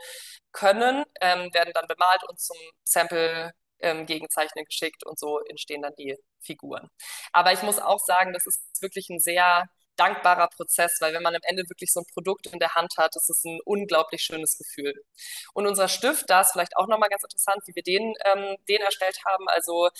[0.52, 5.94] können, ähm, werden dann bemalt und zum Sample ähm, gegenzeichnen geschickt und so entstehen dann
[5.96, 6.88] die Figuren.
[7.32, 9.64] Aber ich muss auch sagen, das ist wirklich ein sehr
[9.96, 13.16] dankbarer Prozess, weil wenn man am Ende wirklich so ein Produkt in der Hand hat,
[13.16, 14.94] ist es ein unglaublich schönes Gefühl.
[15.52, 18.80] Und unser Stift, da ist vielleicht auch nochmal ganz interessant, wie wir den, ähm, den
[18.80, 19.46] erstellt haben.
[19.48, 19.90] Also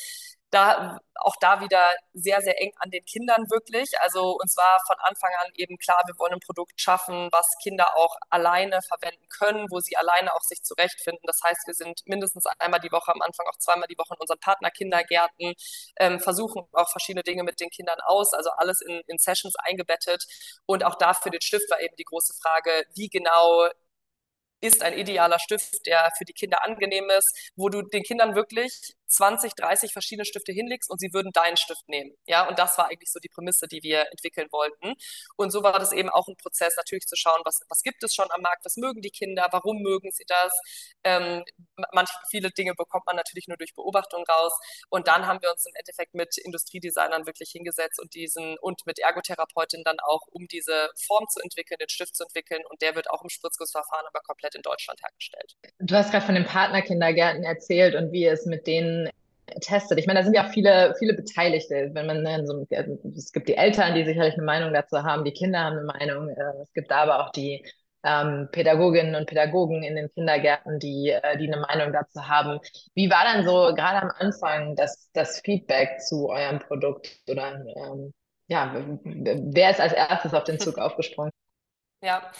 [0.50, 1.82] da auch da wieder
[2.12, 3.90] sehr, sehr eng an den Kindern wirklich.
[4.00, 7.96] Also uns war von Anfang an eben klar, wir wollen ein Produkt schaffen, was Kinder
[7.96, 11.22] auch alleine verwenden können, wo sie alleine auch sich zurechtfinden.
[11.24, 14.20] Das heißt, wir sind mindestens einmal die Woche, am Anfang auch zweimal die Woche in
[14.20, 15.54] unseren Partnerkindergärten,
[15.98, 20.24] ähm, versuchen auch verschiedene Dinge mit den Kindern aus, also alles in, in Sessions eingebettet.
[20.66, 23.68] Und auch da für den Stift war eben die große Frage, wie genau
[24.60, 28.94] ist ein idealer Stift, der für die Kinder angenehm ist, wo du den Kindern wirklich
[29.10, 32.12] 20, 30 verschiedene Stifte hinlegst und sie würden deinen Stift nehmen.
[32.26, 34.94] Ja, und das war eigentlich so die Prämisse, die wir entwickeln wollten.
[35.36, 38.14] Und so war das eben auch ein Prozess, natürlich zu schauen, was, was gibt es
[38.14, 40.52] schon am Markt, was mögen die Kinder, warum mögen sie das.
[41.04, 41.44] Ähm,
[41.92, 44.52] manche, viele Dinge bekommt man natürlich nur durch Beobachtung raus.
[44.88, 48.98] Und dann haben wir uns im Endeffekt mit Industriedesignern wirklich hingesetzt und diesen und mit
[48.98, 52.62] Ergotherapeutinnen dann auch, um diese Form zu entwickeln, den Stift zu entwickeln.
[52.68, 55.56] Und der wird auch im Spritzgussverfahren aber komplett in Deutschland hergestellt.
[55.78, 58.99] Du hast gerade von den Partnerkindergärten erzählt und wie es mit denen
[59.60, 59.98] testet.
[59.98, 61.90] Ich meine, da sind ja auch viele, viele Beteiligte.
[61.92, 65.32] Wenn man so, also es gibt die Eltern, die sicherlich eine Meinung dazu haben, die
[65.32, 66.28] Kinder haben eine Meinung.
[66.28, 67.64] Äh, es gibt aber auch die
[68.04, 72.60] ähm, Pädagoginnen und Pädagogen in den Kindergärten, die, äh, die eine Meinung dazu haben.
[72.94, 77.20] Wie war denn so gerade am Anfang das, das Feedback zu eurem Produkt?
[77.28, 78.12] Oder ähm,
[78.48, 81.30] ja, wer ist als erstes auf den Zug aufgesprungen?
[82.02, 82.30] Ja,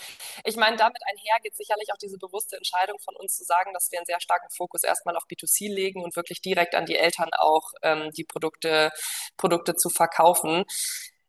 [0.45, 3.91] ich meine, damit einher geht sicherlich auch diese bewusste Entscheidung von uns zu sagen, dass
[3.91, 7.29] wir einen sehr starken Fokus erstmal auf B2C legen und wirklich direkt an die Eltern
[7.39, 8.91] auch ähm, die Produkte,
[9.37, 10.65] Produkte zu verkaufen.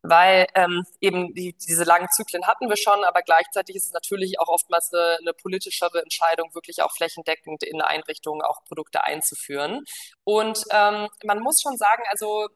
[0.04, 4.40] Weil ähm, eben die, diese langen Zyklen hatten wir schon, aber gleichzeitig ist es natürlich
[4.40, 9.84] auch oftmals eine, eine politischere Entscheidung, wirklich auch flächendeckend in Einrichtungen auch Produkte einzuführen.
[10.24, 12.48] Und ähm, man muss schon sagen, also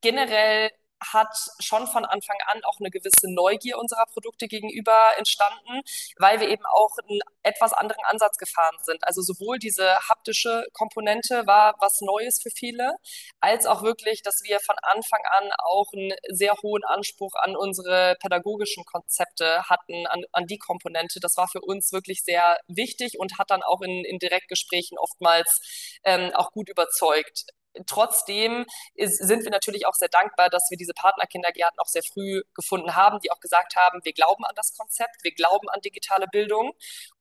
[0.00, 0.70] generell
[1.12, 5.82] hat schon von Anfang an auch eine gewisse Neugier unserer Produkte gegenüber entstanden,
[6.18, 9.06] weil wir eben auch einen etwas anderen Ansatz gefahren sind.
[9.06, 12.94] Also sowohl diese haptische Komponente war was Neues für viele,
[13.40, 18.16] als auch wirklich, dass wir von Anfang an auch einen sehr hohen Anspruch an unsere
[18.20, 21.20] pädagogischen Konzepte hatten, an, an die Komponente.
[21.20, 25.98] Das war für uns wirklich sehr wichtig und hat dann auch in, in Direktgesprächen oftmals
[26.04, 27.46] ähm, auch gut überzeugt
[27.86, 32.42] trotzdem ist, sind wir natürlich auch sehr dankbar, dass wir diese Partnerkindergärten auch sehr früh
[32.54, 36.26] gefunden haben, die auch gesagt haben, wir glauben an das Konzept, wir glauben an digitale
[36.28, 36.72] Bildung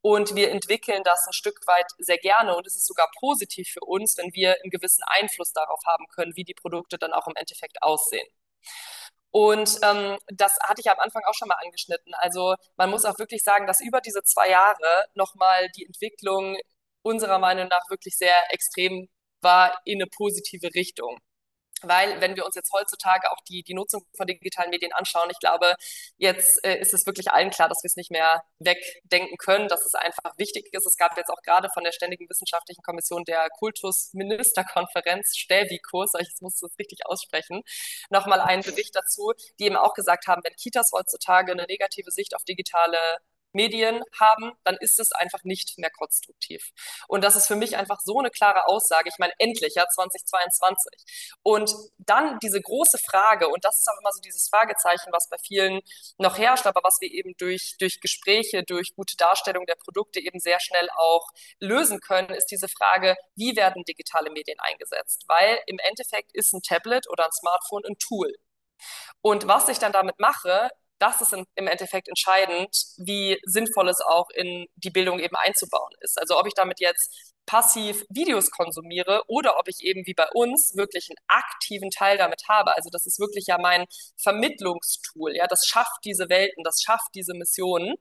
[0.02, 2.56] und wir entwickeln das ein Stück weit sehr gerne.
[2.56, 6.36] Und es ist sogar positiv für uns, wenn wir einen gewissen Einfluss darauf haben können,
[6.36, 8.28] wie die Produkte dann auch im Endeffekt aussehen.
[9.32, 12.14] Und ähm, das hatte ich am Anfang auch schon mal angeschnitten.
[12.16, 16.58] Also man muss auch wirklich sagen, dass über diese zwei Jahre nochmal die Entwicklung
[17.02, 19.10] unserer Meinung nach wirklich sehr extrem
[19.42, 21.20] war in eine positive Richtung.
[21.84, 25.40] Weil, wenn wir uns jetzt heutzutage auch die, die Nutzung von digitalen Medien anschauen, ich
[25.40, 25.76] glaube,
[26.18, 29.86] jetzt äh, ist es wirklich allen klar, dass wir es nicht mehr wegdenken können, dass
[29.86, 30.86] es einfach wichtig ist.
[30.86, 36.60] Es gab jetzt auch gerade von der Ständigen Wissenschaftlichen Kommission der Kultusministerkonferenz, Stävikurs, ich muss
[36.60, 37.64] das richtig aussprechen,
[38.10, 42.36] nochmal einen Bericht dazu, die eben auch gesagt haben, wenn Kitas heutzutage eine negative Sicht
[42.36, 42.98] auf digitale
[43.54, 46.72] Medien haben, dann ist es einfach nicht mehr konstruktiv.
[47.08, 49.10] Und das ist für mich einfach so eine klare Aussage.
[49.10, 51.38] Ich meine, endlich, ja, 2022.
[51.44, 55.38] Und dann diese große Frage, und das ist auch immer so dieses Fragezeichen, was bei
[55.46, 55.82] vielen
[56.18, 60.40] noch herrscht, aber was wir eben durch, durch Gespräche, durch gute Darstellung der Produkte eben
[60.40, 61.28] sehr schnell auch
[61.60, 65.24] lösen können, ist diese Frage, wie werden digitale Medien eingesetzt?
[65.28, 68.34] Weil im Endeffekt ist ein Tablet oder ein Smartphone ein Tool.
[69.22, 70.70] Und was ich dann damit mache,
[71.02, 76.20] das ist im Endeffekt entscheidend, wie sinnvoll es auch in die Bildung eben einzubauen ist.
[76.20, 80.76] Also ob ich damit jetzt passiv Videos konsumiere oder ob ich eben wie bei uns
[80.76, 82.76] wirklich einen aktiven Teil damit habe.
[82.76, 83.86] Also das ist wirklich ja mein
[84.22, 85.36] Vermittlungstool.
[85.36, 87.96] Ja, das schafft diese Welten, das schafft diese Missionen.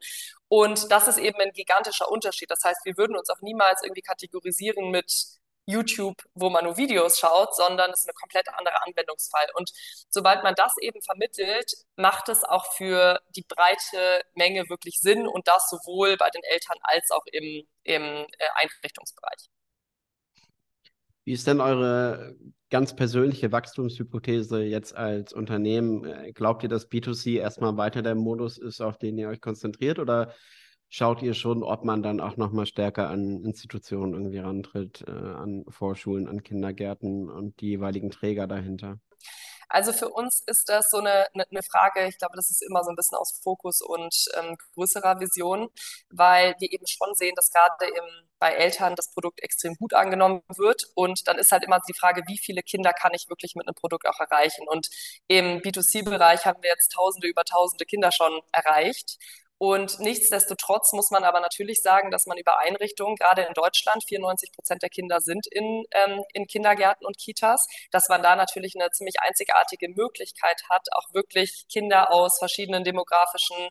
[0.48, 2.50] Und das ist eben ein gigantischer Unterschied.
[2.50, 5.39] Das heißt, wir würden uns auch niemals irgendwie kategorisieren mit
[5.70, 9.46] YouTube, wo man nur Videos schaut, sondern es ist ein komplett anderer Anwendungsfall.
[9.54, 9.70] Und
[10.10, 15.48] sobald man das eben vermittelt, macht es auch für die breite Menge wirklich Sinn und
[15.48, 19.48] das sowohl bei den Eltern als auch im, im äh, Einrichtungsbereich.
[21.24, 22.34] Wie ist denn eure
[22.70, 26.04] ganz persönliche Wachstumshypothese jetzt als Unternehmen?
[26.04, 29.98] Äh, glaubt ihr, dass B2C erstmal weiter der Modus ist, auf den ihr euch konzentriert
[29.98, 30.34] oder
[30.90, 35.64] schaut ihr schon, ob man dann auch nochmal stärker an Institutionen irgendwie rantritt, äh, an
[35.68, 38.98] Vorschulen, an Kindergärten und die jeweiligen Träger dahinter?
[39.72, 42.90] Also für uns ist das so eine, eine Frage, ich glaube, das ist immer so
[42.90, 45.68] ein bisschen aus Fokus und ähm, größerer Vision,
[46.10, 50.42] weil wir eben schon sehen, dass gerade im, bei Eltern das Produkt extrem gut angenommen
[50.56, 50.82] wird.
[50.96, 53.76] Und dann ist halt immer die Frage, wie viele Kinder kann ich wirklich mit einem
[53.76, 54.66] Produkt auch erreichen?
[54.66, 54.88] Und
[55.28, 59.18] im B2C-Bereich haben wir jetzt Tausende über Tausende Kinder schon erreicht.
[59.62, 64.52] Und nichtsdestotrotz muss man aber natürlich sagen, dass man über Einrichtungen, gerade in Deutschland, 94
[64.52, 68.90] Prozent der Kinder sind in, ähm, in Kindergärten und Kitas, dass man da natürlich eine
[68.90, 73.68] ziemlich einzigartige Möglichkeit hat, auch wirklich Kinder aus verschiedenen demografischen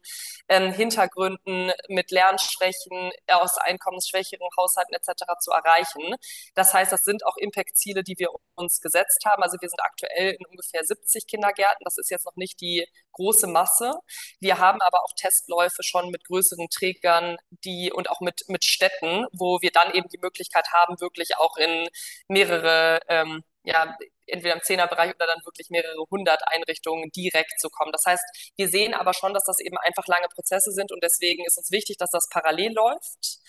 [0.47, 5.23] ähm, Hintergründen mit Lernschwächen, aus einkommensschwächeren Haushalten etc.
[5.39, 6.13] zu erreichen.
[6.53, 9.43] Das heißt, das sind auch Impact-Ziele, die wir uns gesetzt haben.
[9.43, 11.83] Also wir sind aktuell in ungefähr 70 Kindergärten.
[11.83, 13.93] Das ist jetzt noch nicht die große Masse.
[14.39, 19.25] Wir haben aber auch Testläufe schon mit größeren Trägern, die und auch mit, mit Städten,
[19.31, 21.87] wo wir dann eben die Möglichkeit haben, wirklich auch in
[22.27, 23.95] mehrere, ähm, ja,
[24.31, 27.91] entweder im Zehnerbereich oder dann wirklich mehrere hundert Einrichtungen direkt zu kommen.
[27.91, 31.45] Das heißt, wir sehen aber schon, dass das eben einfach lange Prozesse sind und deswegen
[31.45, 33.39] ist uns wichtig, dass das parallel läuft.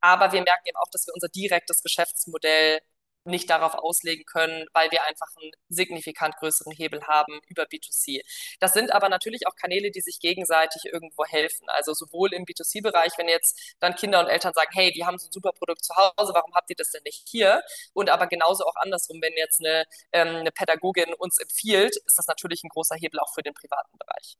[0.00, 2.80] Aber wir merken eben auch, dass wir unser direktes Geschäftsmodell
[3.24, 8.20] nicht darauf auslegen können, weil wir einfach einen signifikant größeren Hebel haben über B2C.
[8.60, 11.68] Das sind aber natürlich auch Kanäle, die sich gegenseitig irgendwo helfen.
[11.68, 15.28] Also sowohl im B2C-Bereich, wenn jetzt dann Kinder und Eltern sagen, hey, wir haben so
[15.28, 17.62] ein super Produkt zu Hause, warum habt ihr das denn nicht hier?
[17.92, 22.26] Und aber genauso auch andersrum, wenn jetzt eine, ähm, eine Pädagogin uns empfiehlt, ist das
[22.26, 24.36] natürlich ein großer Hebel auch für den privaten Bereich.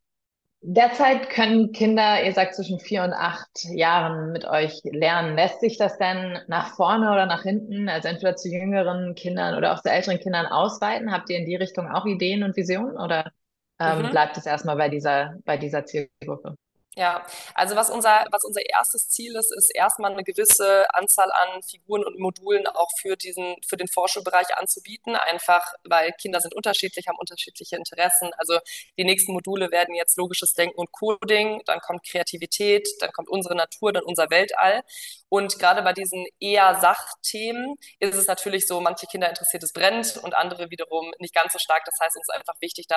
[0.62, 5.34] Derzeit können Kinder, ihr sagt zwischen vier und acht Jahren mit euch lernen.
[5.34, 9.72] Lässt sich das denn nach vorne oder nach hinten, also entweder zu jüngeren Kindern oder
[9.72, 11.12] auch zu älteren Kindern ausweiten?
[11.12, 13.32] Habt ihr in die Richtung auch Ideen und Visionen oder
[13.78, 14.10] ähm, mhm.
[14.10, 16.56] bleibt es erstmal bei dieser, bei dieser Zielgruppe?
[16.96, 17.24] Ja,
[17.54, 22.02] also was unser, was unser erstes Ziel ist, ist erstmal eine gewisse Anzahl an Figuren
[22.04, 25.14] und Modulen auch für diesen, für den Vorschulbereich anzubieten.
[25.14, 28.32] Einfach, weil Kinder sind unterschiedlich, haben unterschiedliche Interessen.
[28.38, 28.58] Also
[28.98, 33.54] die nächsten Module werden jetzt logisches Denken und Coding, dann kommt Kreativität, dann kommt unsere
[33.54, 34.82] Natur, dann unser Weltall.
[35.30, 40.18] Und gerade bei diesen eher Sachthemen ist es natürlich so, manche Kinder interessiert es brennt
[40.18, 41.84] und andere wiederum nicht ganz so stark.
[41.86, 42.96] Das heißt, uns ist einfach wichtig, da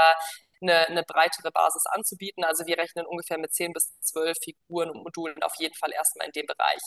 [0.62, 2.44] eine, eine breitere Basis anzubieten.
[2.44, 6.28] Also wir rechnen ungefähr mit 10 bis 12 Figuren und Modulen auf jeden Fall erstmal
[6.28, 6.82] in dem Bereich.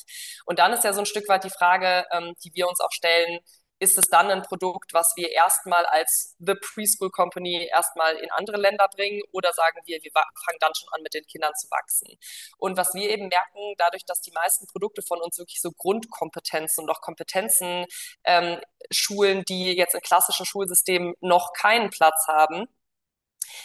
[0.47, 2.93] Und dann ist ja so ein Stück weit die Frage, ähm, die wir uns auch
[2.93, 3.39] stellen,
[3.79, 8.57] ist es dann ein Produkt, was wir erstmal als The Preschool Company erstmal in andere
[8.57, 12.19] Länder bringen oder sagen wir, wir fangen dann schon an, mit den Kindern zu wachsen.
[12.59, 16.85] Und was wir eben merken, dadurch, dass die meisten Produkte von uns wirklich so Grundkompetenzen
[16.85, 17.85] und auch Kompetenzen
[18.25, 18.61] ähm,
[18.91, 22.69] schulen, die jetzt in klassischen Schulsystemen noch keinen Platz haben,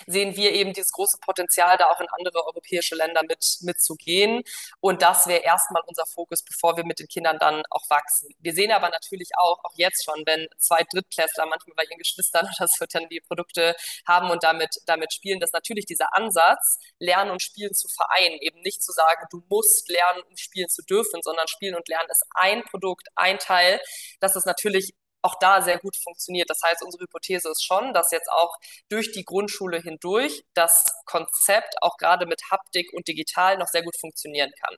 [0.07, 4.43] sehen wir eben dieses große Potenzial, da auch in andere europäische Länder mit, mitzugehen.
[4.79, 8.33] Und das wäre erstmal unser Fokus, bevor wir mit den Kindern dann auch wachsen.
[8.39, 12.45] Wir sehen aber natürlich auch, auch jetzt schon, wenn zwei Drittklässler manchmal bei ihren Geschwistern
[12.57, 13.75] oder so dann die Produkte
[14.07, 18.61] haben und damit, damit spielen, dass natürlich dieser Ansatz, Lernen und Spielen zu vereinen, eben
[18.61, 22.25] nicht zu sagen, du musst lernen, um spielen zu dürfen, sondern Spielen und Lernen ist
[22.35, 23.79] ein Produkt, ein Teil,
[24.19, 26.49] dass das natürlich auch da sehr gut funktioniert.
[26.49, 28.55] Das heißt, unsere Hypothese ist schon, dass jetzt auch
[28.89, 33.95] durch die Grundschule hindurch das Konzept auch gerade mit Haptik und digital noch sehr gut
[33.99, 34.75] funktionieren kann.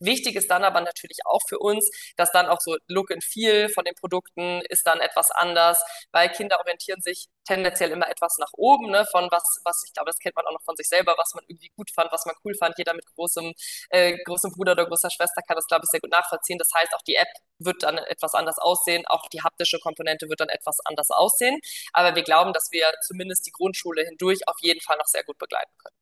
[0.00, 3.68] Wichtig ist dann aber natürlich auch für uns, dass dann auch so Look and Feel
[3.68, 5.82] von den Produkten ist dann etwas anders,
[6.12, 10.10] weil Kinder orientieren sich tendenziell immer etwas nach oben, ne, von was, was ich glaube,
[10.10, 12.34] das kennt man auch noch von sich selber, was man irgendwie gut fand, was man
[12.44, 12.76] cool fand.
[12.76, 13.52] Jeder mit großem,
[13.90, 16.58] äh, großem Bruder oder großer Schwester kann das, glaube ich, sehr gut nachvollziehen.
[16.58, 17.28] Das heißt, auch die App
[17.58, 21.58] wird dann etwas anders aussehen, auch die haptische Komponente wird dann etwas anders aussehen.
[21.92, 25.38] Aber wir glauben, dass wir zumindest die Grundschule hindurch auf jeden Fall noch sehr gut
[25.38, 25.96] begleiten können.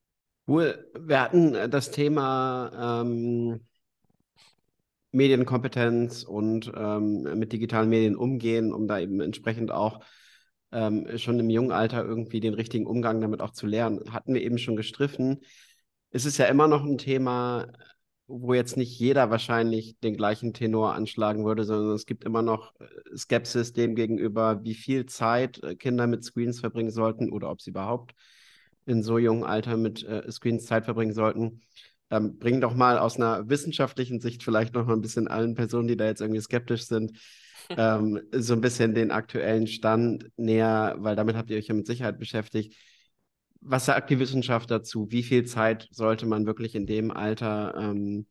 [0.47, 0.91] Cool.
[0.99, 3.67] Wir hatten das Thema ähm,
[5.13, 10.01] Medienkompetenz und ähm, mit digitalen Medien umgehen, um da eben entsprechend auch
[10.75, 14.13] ähm, schon im jungen Alter irgendwie den richtigen Umgang damit auch zu lernen.
[14.13, 15.41] Hatten wir eben schon gestriffen.
[16.11, 17.69] Es ist ja immer noch ein Thema,
[18.27, 22.75] wo jetzt nicht jeder wahrscheinlich den gleichen Tenor anschlagen würde, sondern es gibt immer noch
[22.81, 27.61] äh, Skepsis dem gegenüber, wie viel Zeit äh, Kinder mit Screens verbringen sollten oder ob
[27.61, 28.15] sie überhaupt
[28.87, 31.63] in so jungem Alter mit äh, Screens Zeit verbringen sollten.
[32.11, 35.89] Ähm, bring doch mal aus einer wissenschaftlichen Sicht vielleicht noch mal ein bisschen allen Personen,
[35.89, 37.13] die da jetzt irgendwie skeptisch sind,
[37.71, 41.87] ähm, so ein bisschen den aktuellen Stand näher, weil damit habt ihr euch ja mit
[41.87, 42.77] Sicherheit beschäftigt.
[43.61, 45.11] Was sagt die Wissenschaft dazu?
[45.11, 48.27] Wie viel Zeit sollte man wirklich in dem Alter, ähm,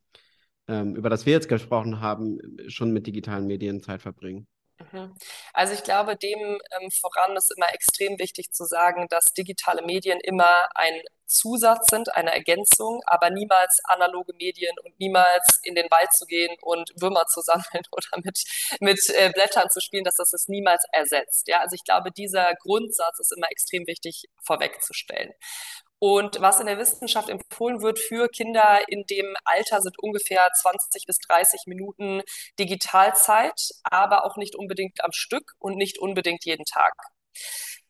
[0.67, 4.48] ähm, über das wir jetzt gesprochen haben, schon mit digitalen Medien Zeit verbringen?
[4.80, 5.16] Mhm.
[5.54, 10.20] Also ich glaube, dem ähm, voran ist immer extrem wichtig zu sagen, dass digitale Medien
[10.20, 16.12] immer ein Zusatz sind, eine Ergänzung, aber niemals analoge Medien und niemals in den Wald
[16.14, 18.40] zu gehen und Würmer zu sammeln oder mit,
[18.80, 21.48] mit äh, Blättern zu spielen, dass das es niemals ersetzt.
[21.48, 25.34] Ja, also ich glaube, dieser Grundsatz ist immer extrem wichtig vorwegzustellen.
[26.04, 31.06] Und was in der Wissenschaft empfohlen wird für Kinder in dem Alter sind ungefähr 20
[31.06, 32.22] bis 30 Minuten
[32.60, 36.92] Digitalzeit, aber auch nicht unbedingt am Stück und nicht unbedingt jeden Tag.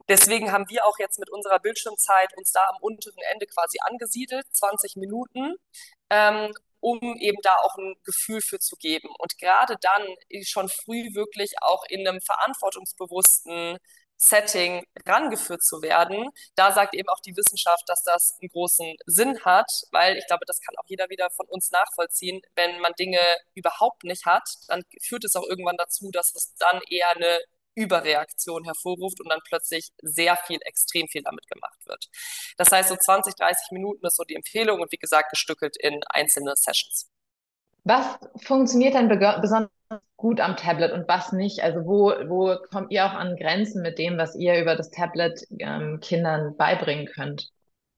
[0.07, 4.45] Deswegen haben wir auch jetzt mit unserer Bildschirmzeit uns da am unteren Ende quasi angesiedelt,
[4.51, 5.55] 20 Minuten,
[6.11, 9.09] ähm, um eben da auch ein Gefühl für zu geben.
[9.17, 10.03] Und gerade dann
[10.43, 13.79] schon früh wirklich auch in einem verantwortungsbewussten
[14.23, 16.29] Setting rangeführt zu werden.
[16.55, 20.45] Da sagt eben auch die Wissenschaft, dass das einen großen Sinn hat, weil ich glaube,
[20.45, 22.41] das kann auch jeder wieder von uns nachvollziehen.
[22.55, 23.19] Wenn man Dinge
[23.53, 27.39] überhaupt nicht hat, dann führt es auch irgendwann dazu, dass es dann eher eine
[27.75, 32.05] Überreaktion hervorruft und dann plötzlich sehr viel, extrem viel damit gemacht wird.
[32.57, 36.01] Das heißt, so 20, 30 Minuten ist so die Empfehlung und wie gesagt, gestückelt in
[36.09, 37.09] einzelne Sessions.
[37.83, 39.71] Was funktioniert denn besonders
[40.17, 41.63] gut am Tablet und was nicht?
[41.63, 45.45] Also wo, wo kommt ihr auch an Grenzen mit dem, was ihr über das Tablet
[45.59, 47.49] ähm, Kindern beibringen könnt?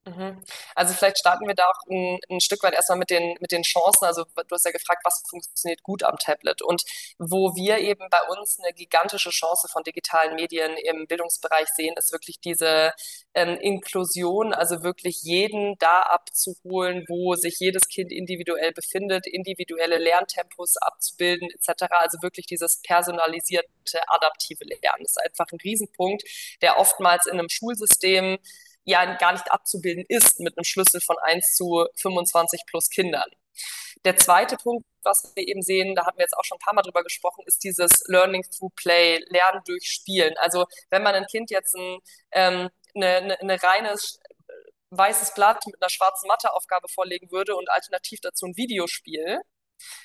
[0.08, 0.40] Mhm.
[0.76, 3.64] Also vielleicht starten wir da auch ein, ein, Stück weit erstmal mit den, mit den
[3.64, 4.06] Chancen.
[4.06, 6.84] Also du hast ja gefragt, was funktioniert gut am Tablet und
[7.18, 12.12] wo wir eben bei uns eine gigantische Chance von digitalen Medien im Bildungsbereich sehen, ist
[12.12, 12.94] wirklich diese
[13.34, 20.78] ähm, Inklusion, also wirklich jeden da abzuholen, wo sich jedes Kind individuell befindet, individuelle Lerntempos
[20.78, 21.86] abzubilden etc.
[21.90, 23.68] Also wirklich dieses personalisierte,
[24.08, 25.02] adaptive Lernen.
[25.02, 26.24] Das ist einfach ein Riesenpunkt,
[26.62, 28.38] der oftmals in einem Schulsystem
[28.86, 33.30] ja gar nicht abzubilden ist mit einem Schlüssel von 1 zu 25 plus Kindern.
[34.06, 36.76] Der zweite Punkt, was wir eben sehen, da hatten wir jetzt auch schon ein paar
[36.76, 40.36] Mal drüber gesprochen, ist dieses Learning through Play, Lernen durch Spielen.
[40.38, 42.00] Also wenn man ein Kind jetzt ein,
[42.32, 43.96] ähm, eine, eine, eine reine
[44.92, 49.42] weißes Blatt mit einer schwarzen Matheaufgabe vorlegen würde und alternativ dazu ein Videospiel,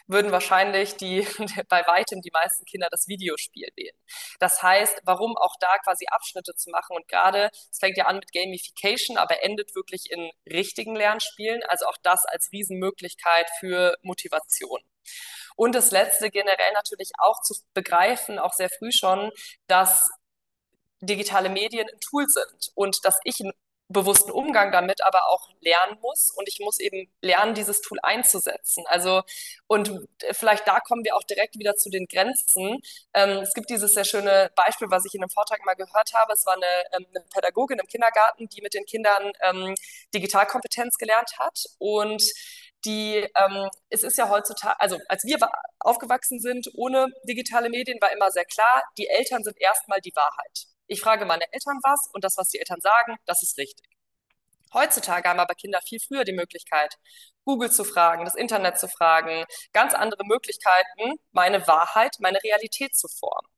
[0.07, 1.27] würden wahrscheinlich die,
[1.69, 3.97] bei weitem die meisten Kinder das Videospiel wählen.
[4.39, 8.17] Das heißt, warum auch da quasi Abschnitte zu machen und gerade, es fängt ja an
[8.17, 14.81] mit Gamification, aber endet wirklich in richtigen Lernspielen, also auch das als Riesenmöglichkeit für Motivation.
[15.57, 19.31] Und das Letzte generell natürlich auch zu begreifen, auch sehr früh schon,
[19.67, 20.09] dass
[21.01, 23.53] digitale Medien ein Tool sind und dass ich einen
[23.93, 28.85] bewussten Umgang damit aber auch lernen muss und ich muss eben lernen, dieses Tool einzusetzen.
[28.87, 29.23] Also
[29.67, 29.93] und
[30.33, 32.81] vielleicht da kommen wir auch direkt wieder zu den Grenzen.
[33.15, 36.33] Ähm, es gibt dieses sehr schöne Beispiel, was ich in einem Vortrag mal gehört habe.
[36.33, 39.75] Es war eine, ähm, eine Pädagogin im Kindergarten, die mit den Kindern ähm,
[40.15, 42.23] Digitalkompetenz gelernt hat und
[42.85, 45.39] die, ähm, es ist ja heutzutage, also als wir
[45.81, 50.67] aufgewachsen sind ohne digitale Medien, war immer sehr klar, die Eltern sind erstmal die Wahrheit.
[50.91, 53.87] Ich frage meine Eltern was und das, was die Eltern sagen, das ist richtig.
[54.75, 56.97] Heutzutage haben aber Kinder viel früher die Möglichkeit,
[57.45, 63.07] Google zu fragen, das Internet zu fragen, ganz andere Möglichkeiten, meine Wahrheit, meine Realität zu
[63.07, 63.49] formen.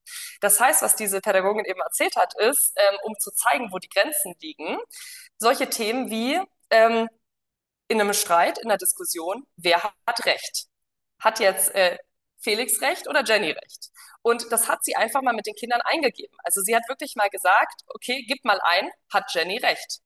[0.42, 3.88] Das heißt, was diese Pädagogin eben erzählt hat, ist, ähm, um zu zeigen, wo die
[3.88, 4.78] Grenzen liegen,
[5.38, 7.08] solche Themen wie ähm,
[7.88, 10.66] in einem Streit, in einer Diskussion, wer hat Recht?
[11.18, 11.96] Hat jetzt äh,
[12.42, 13.90] Felix recht oder Jenny recht?
[14.22, 16.36] Und das hat sie einfach mal mit den Kindern eingegeben.
[16.42, 20.00] Also sie hat wirklich mal gesagt, okay, gib mal ein, hat Jenny recht?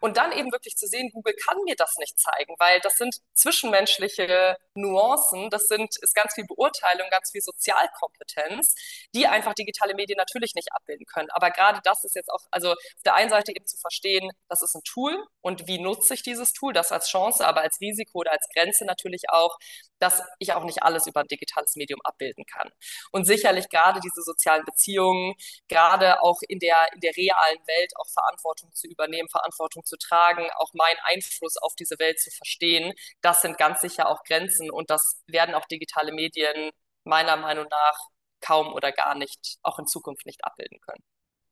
[0.00, 3.16] Und dann eben wirklich zu sehen, Google kann mir das nicht zeigen, weil das sind
[3.34, 8.74] zwischenmenschliche Nuancen, das sind, ist ganz viel Beurteilung, ganz viel Sozialkompetenz,
[9.14, 11.30] die einfach digitale Medien natürlich nicht abbilden können.
[11.30, 14.62] Aber gerade das ist jetzt auch, also auf der einen Seite eben zu verstehen, das
[14.62, 18.20] ist ein Tool und wie nutze ich dieses Tool, das als Chance, aber als Risiko
[18.20, 19.56] oder als Grenze natürlich auch,
[19.98, 22.70] dass ich auch nicht alles über ein digitales Medium abbilden kann.
[23.12, 25.34] Und sicherlich gerade diese sozialen Beziehungen,
[25.68, 30.48] gerade auch in der, in der realen Welt auch Verantwortung zu übernehmen, Verantwortung zu tragen,
[30.56, 34.90] auch meinen Einfluss auf diese Welt zu verstehen, das sind ganz sicher auch Grenzen und
[34.90, 36.70] das werden auch digitale Medien
[37.04, 37.98] meiner Meinung nach
[38.40, 41.02] kaum oder gar nicht, auch in Zukunft nicht abbilden können.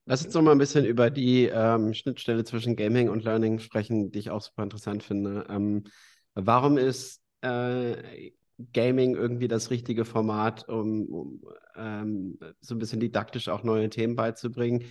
[0.07, 4.11] Lass uns noch mal ein bisschen über die ähm, Schnittstelle zwischen Gaming und Learning sprechen,
[4.11, 5.47] die ich auch super interessant finde.
[5.49, 5.85] Ähm,
[6.35, 8.33] warum ist äh,
[8.73, 11.45] Gaming irgendwie das richtige Format, um, um
[11.77, 14.85] ähm, so ein bisschen didaktisch auch neue Themen beizubringen.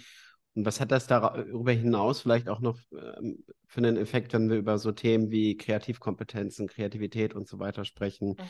[0.60, 4.58] Und was hat das darüber hinaus vielleicht auch noch ähm, für einen Effekt, wenn wir
[4.58, 8.32] über so Themen wie Kreativkompetenzen, Kreativität und so weiter sprechen?
[8.32, 8.50] Mhm.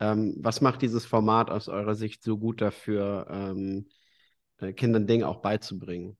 [0.00, 3.86] Ähm, was macht dieses Format aus eurer Sicht so gut dafür, ähm,
[4.58, 6.18] äh, Kindern Dinge auch beizubringen?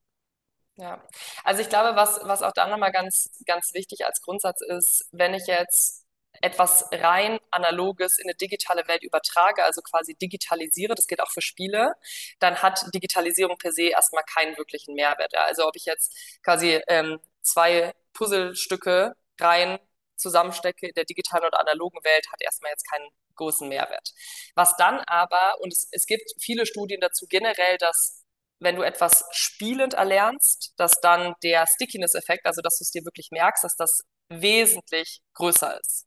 [0.77, 1.03] Ja,
[1.43, 5.35] also ich glaube, was, was auch da nochmal ganz, ganz wichtig als Grundsatz ist, wenn
[5.35, 6.04] ich jetzt
[6.43, 11.43] etwas rein analoges in eine digitale Welt übertrage, also quasi digitalisiere, das geht auch für
[11.43, 11.95] Spiele,
[12.39, 15.35] dann hat Digitalisierung per se erstmal keinen wirklichen Mehrwert.
[15.35, 19.79] Also ob ich jetzt quasi ähm, zwei Puzzlestücke rein
[20.17, 24.11] zusammenstecke in der digitalen oder analogen Welt, hat erstmal jetzt keinen großen Mehrwert.
[24.55, 28.25] Was dann aber, und es, es gibt viele Studien dazu generell, dass
[28.61, 33.29] wenn du etwas spielend erlernst, dass dann der Stickiness-Effekt, also dass du es dir wirklich
[33.31, 36.07] merkst, dass das wesentlich größer ist.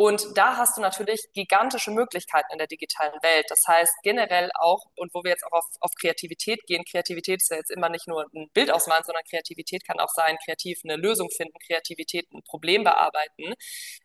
[0.00, 3.44] Und da hast du natürlich gigantische Möglichkeiten in der digitalen Welt.
[3.50, 7.50] Das heißt generell auch, und wo wir jetzt auch auf, auf Kreativität gehen, Kreativität ist
[7.50, 10.96] ja jetzt immer nicht nur ein Bild ausmalen, sondern Kreativität kann auch sein, kreativ eine
[10.96, 13.52] Lösung finden, Kreativität ein Problem bearbeiten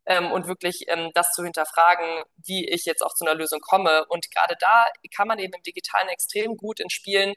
[0.06, 4.06] ähm, und wirklich ähm, das zu hinterfragen, wie ich jetzt auch zu einer Lösung komme.
[4.10, 7.36] Und gerade da kann man eben im Digitalen extrem gut in Spielen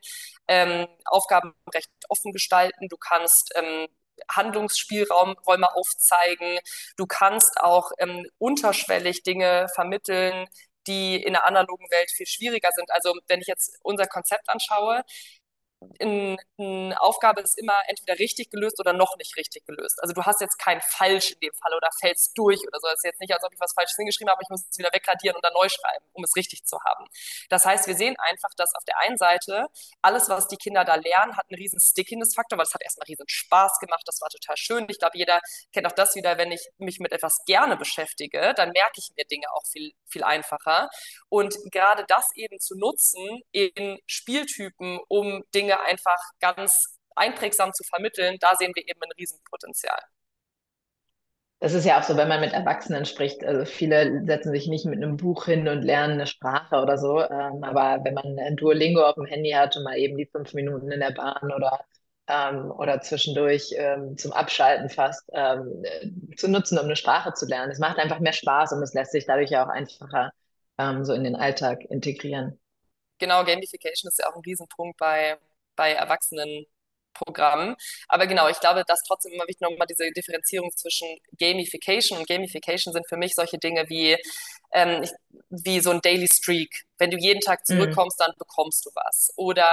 [0.49, 2.89] ähm, Aufgaben recht offen gestalten.
[2.89, 3.87] Du kannst ähm,
[4.31, 6.59] Handlungsspielräume aufzeigen.
[6.97, 10.47] Du kannst auch ähm, unterschwellig Dinge vermitteln,
[10.87, 12.91] die in der analogen Welt viel schwieriger sind.
[12.91, 15.03] Also wenn ich jetzt unser Konzept anschaue,
[16.01, 20.03] eine Aufgabe ist immer entweder richtig gelöst oder noch nicht richtig gelöst.
[20.03, 22.89] Also du hast jetzt kein Falsch in dem Fall oder fällst durch oder so.
[22.89, 24.91] Es ist jetzt nicht, als ob ich was Falsches hingeschrieben habe, ich muss es wieder
[24.93, 27.07] wegradieren und dann neu schreiben, um es richtig zu haben.
[27.49, 29.67] Das heißt, wir sehen einfach, dass auf der einen Seite
[30.03, 33.29] alles, was die Kinder da lernen, hat einen riesen Stickiness-Faktor, weil es hat erstmal riesen
[33.29, 34.87] Spaß gemacht, das war total schön.
[34.89, 35.41] Ich glaube, jeder
[35.73, 39.25] kennt auch das wieder, wenn ich mich mit etwas gerne beschäftige, dann merke ich mir
[39.27, 40.89] Dinge auch viel, viel einfacher.
[41.29, 47.85] Und gerade das eben zu nutzen in Spieltypen, um Dinge Dinge einfach ganz einprägsam zu
[47.85, 49.99] vermitteln, da sehen wir eben ein Riesenpotenzial.
[51.61, 53.45] Das ist ja auch so, wenn man mit Erwachsenen spricht.
[53.45, 57.21] Also viele setzen sich nicht mit einem Buch hin und lernen eine Sprache oder so.
[57.21, 60.55] Ähm, aber wenn man ein Duolingo auf dem Handy hat und mal eben die fünf
[60.55, 61.81] Minuten in der Bahn oder,
[62.29, 65.29] ähm, oder zwischendurch ähm, zum Abschalten fast
[66.37, 67.73] zu nutzen, um eine Sprache zu lernen.
[67.73, 70.33] Es macht einfach mehr Spaß und es lässt sich dadurch ja auch einfacher
[71.03, 72.57] so in den Alltag integrieren.
[73.19, 75.37] Genau, Gamification ist ja auch ein Riesenpunkt bei
[75.79, 76.67] bei Erwachsenen
[77.15, 77.77] Programmen.
[78.09, 81.09] Aber genau, ich glaube, dass trotzdem immer wichtig nochmal diese Differenzierung zwischen
[81.39, 84.17] Gamification und Gamification sind für mich solche Dinge wie,
[84.73, 85.05] ähm,
[85.51, 86.85] wie so ein Daily Streak.
[86.99, 87.75] Wenn du jeden Tag mhm.
[87.75, 88.25] zurückkommst, mhm.
[88.25, 89.33] dann bekommst du was.
[89.37, 89.69] Oder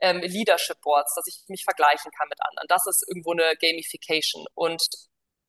[0.00, 2.66] ähm, Leadership Boards, dass ich mich vergleichen kann mit anderen.
[2.68, 4.46] Das ist irgendwo eine Gamification.
[4.54, 4.82] Und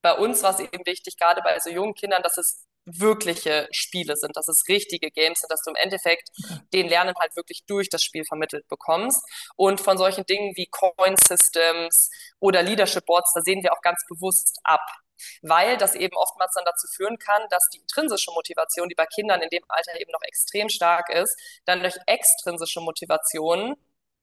[0.02, 4.16] bei uns war es eben wichtig, gerade bei so jungen Kindern, dass es wirkliche Spiele
[4.16, 6.30] sind, dass es richtige Games sind, dass du im Endeffekt
[6.74, 9.22] den Lernen halt wirklich durch das Spiel vermittelt bekommst.
[9.56, 12.10] Und von solchen Dingen wie Coin Systems
[12.40, 14.82] oder Leadership Boards, da sehen wir auch ganz bewusst ab.
[15.44, 19.42] Weil das eben oftmals dann dazu führen kann, dass die intrinsische Motivation, die bei Kindern
[19.42, 23.76] in dem Alter eben noch extrem stark ist, dann durch extrinsische Motivation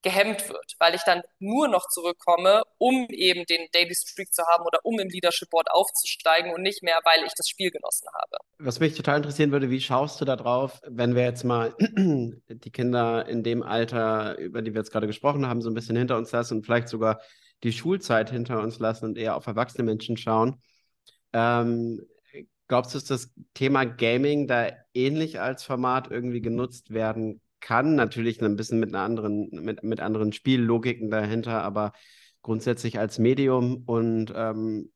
[0.03, 4.65] gehemmt wird, weil ich dann nur noch zurückkomme, um eben den Daily Streak zu haben
[4.65, 8.37] oder um im Leadership Board aufzusteigen und nicht mehr, weil ich das Spiel genossen habe.
[8.59, 12.71] Was mich total interessieren würde, wie schaust du da drauf, wenn wir jetzt mal die
[12.71, 16.17] Kinder in dem Alter, über die wir jetzt gerade gesprochen haben, so ein bisschen hinter
[16.17, 17.21] uns lassen und vielleicht sogar
[17.65, 20.63] die Schulzeit hinter uns lassen und eher auf erwachsene Menschen schauen.
[21.33, 22.07] Ähm,
[22.69, 27.95] glaubst du, dass das Thema Gaming da ähnlich als Format irgendwie genutzt werden kann.
[27.95, 31.93] Natürlich ein bisschen mit einer anderen, mit, mit anderen Spiellogiken dahinter, aber
[32.43, 34.93] grundsätzlich als Medium und ähm,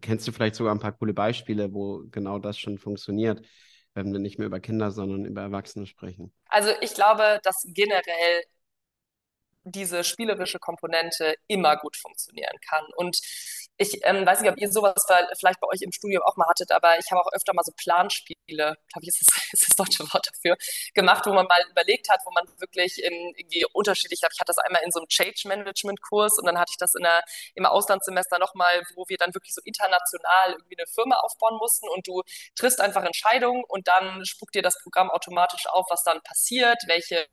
[0.00, 3.46] kennst du vielleicht sogar ein paar coole Beispiele, wo genau das schon funktioniert,
[3.94, 6.32] wenn wir nicht mehr über Kinder, sondern über Erwachsene sprechen?
[6.46, 8.42] Also ich glaube, dass generell
[9.64, 12.84] diese spielerische Komponente immer gut funktionieren kann.
[12.96, 13.18] Und
[13.80, 15.06] ich ähm, weiß nicht, ob ihr sowas
[15.38, 17.72] vielleicht bei euch im Studium auch mal hattet, aber ich habe auch öfter mal so
[17.74, 20.58] Planspiele, glaube ich, ist das, ist das deutsche Wort dafür,
[20.92, 24.58] gemacht, wo man mal überlegt hat, wo man wirklich in, irgendwie unterschiedlich, ich hatte das
[24.58, 27.24] einmal in so einem Change Management Kurs und dann hatte ich das in der,
[27.54, 32.06] im Auslandssemester nochmal, wo wir dann wirklich so international irgendwie eine Firma aufbauen mussten und
[32.06, 32.22] du
[32.56, 37.26] triffst einfach Entscheidungen und dann spuckt dir das Programm automatisch auf, was dann passiert, welche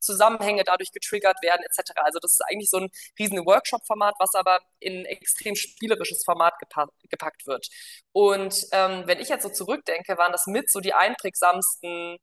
[0.00, 1.92] Zusammenhänge dadurch getriggert werden, etc.
[1.96, 6.58] Also das ist eigentlich so ein riesen Workshop-Format, was aber in extrem Spiele spielerisches Format
[6.58, 7.68] gepa gepackt wird.
[8.12, 12.16] Und ähm, wenn ich jetzt so zurückdenke, waren das mit so die einprägsamsten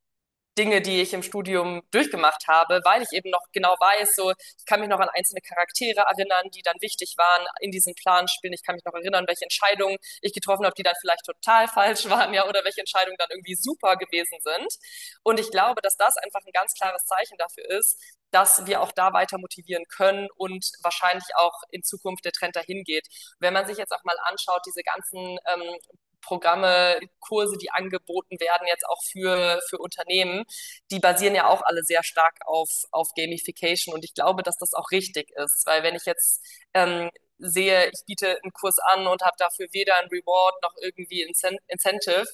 [0.58, 4.66] Dinge, die ich im Studium durchgemacht habe, weil ich eben noch genau weiß, so ich
[4.66, 8.54] kann mich noch an einzelne Charaktere erinnern, die dann wichtig waren in diesen Planspielen.
[8.54, 12.10] Ich kann mich noch erinnern, welche Entscheidungen ich getroffen habe, die dann vielleicht total falsch
[12.10, 14.76] waren, ja, oder welche Entscheidungen dann irgendwie super gewesen sind.
[15.24, 17.98] Und ich glaube, dass das einfach ein ganz klares Zeichen dafür ist,
[18.32, 22.84] dass wir auch da weiter motivieren können und wahrscheinlich auch in Zukunft der Trend dahin
[22.84, 23.08] geht.
[23.40, 25.78] Wenn man sich jetzt auch mal anschaut, diese ganzen ähm,
[26.22, 30.44] Programme, Kurse, die angeboten werden, jetzt auch für, für Unternehmen,
[30.92, 33.94] die basieren ja auch alle sehr stark auf, auf Gamification.
[33.94, 36.44] Und ich glaube, dass das auch richtig ist, weil wenn ich jetzt
[36.74, 37.10] ähm,
[37.40, 42.26] sehe, ich biete einen Kurs an und habe dafür weder ein Reward noch irgendwie Incentive,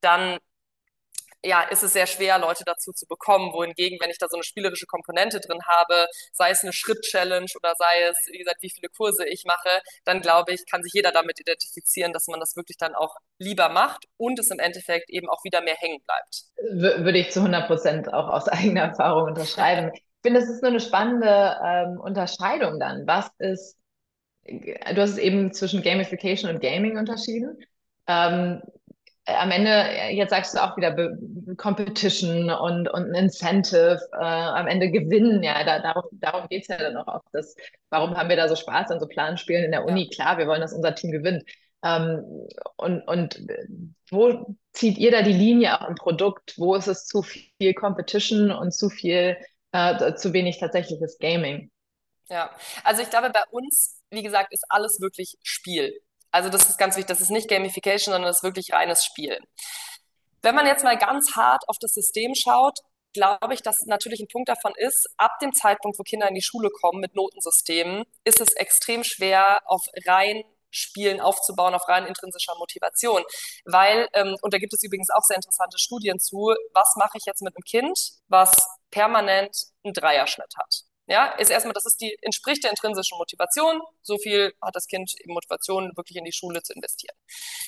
[0.00, 0.38] dann
[1.44, 3.52] ja, ist es sehr schwer, Leute dazu zu bekommen.
[3.52, 7.74] Wohingegen, wenn ich da so eine spielerische Komponente drin habe, sei es eine Schritt-Challenge oder
[7.76, 11.12] sei es, wie gesagt, wie viele Kurse ich mache, dann glaube ich, kann sich jeder
[11.12, 15.28] damit identifizieren, dass man das wirklich dann auch lieber macht und es im Endeffekt eben
[15.28, 16.44] auch wieder mehr hängen bleibt.
[16.56, 19.92] W würde ich zu 100 Prozent auch aus eigener Erfahrung unterschreiben.
[19.94, 23.06] ich finde, das ist nur eine spannende ähm, Unterscheidung dann.
[23.06, 23.76] Was ist,
[24.44, 27.58] du hast es eben zwischen Gamification und Gaming unterschieden.
[28.08, 28.75] Ähm, äh,
[29.26, 31.18] am Ende, äh, jetzt sagst du auch wieder Be
[31.56, 36.68] Competition und, und ein Incentive, äh, am Ende gewinnen, ja, da, darum, darum geht es
[36.68, 37.26] ja dann auch oft.
[37.32, 37.56] Das,
[37.90, 40.04] warum haben wir da so Spaß an so Planspielen in der Uni?
[40.04, 40.10] Ja.
[40.10, 41.44] Klar, wir wollen, dass unser Team gewinnt.
[41.82, 42.22] Ähm,
[42.76, 43.40] und, und
[44.10, 46.54] wo zieht ihr da die Linie auch im Produkt?
[46.58, 49.36] Wo ist es zu viel Competition und zu viel,
[49.72, 51.70] äh, zu wenig tatsächliches Gaming?
[52.28, 52.50] Ja,
[52.82, 55.92] also ich glaube, bei uns, wie gesagt, ist alles wirklich Spiel.
[56.36, 59.38] Also das ist ganz wichtig, das ist nicht Gamification, sondern das ist wirklich reines Spiel.
[60.42, 62.80] Wenn man jetzt mal ganz hart auf das System schaut,
[63.14, 66.42] glaube ich, dass natürlich ein Punkt davon ist, ab dem Zeitpunkt, wo Kinder in die
[66.42, 72.52] Schule kommen mit Notensystemen, ist es extrem schwer, auf rein Spielen aufzubauen, auf rein intrinsischer
[72.58, 73.22] Motivation.
[73.64, 77.24] Weil, ähm, und da gibt es übrigens auch sehr interessante Studien zu, was mache ich
[77.24, 78.52] jetzt mit einem Kind, was
[78.90, 80.82] permanent einen Dreierschnitt hat.
[81.08, 83.80] Ja, ist erstmal, das ist die, entspricht der intrinsischen Motivation.
[84.02, 87.16] So viel hat das Kind eben Motivation, wirklich in die Schule zu investieren.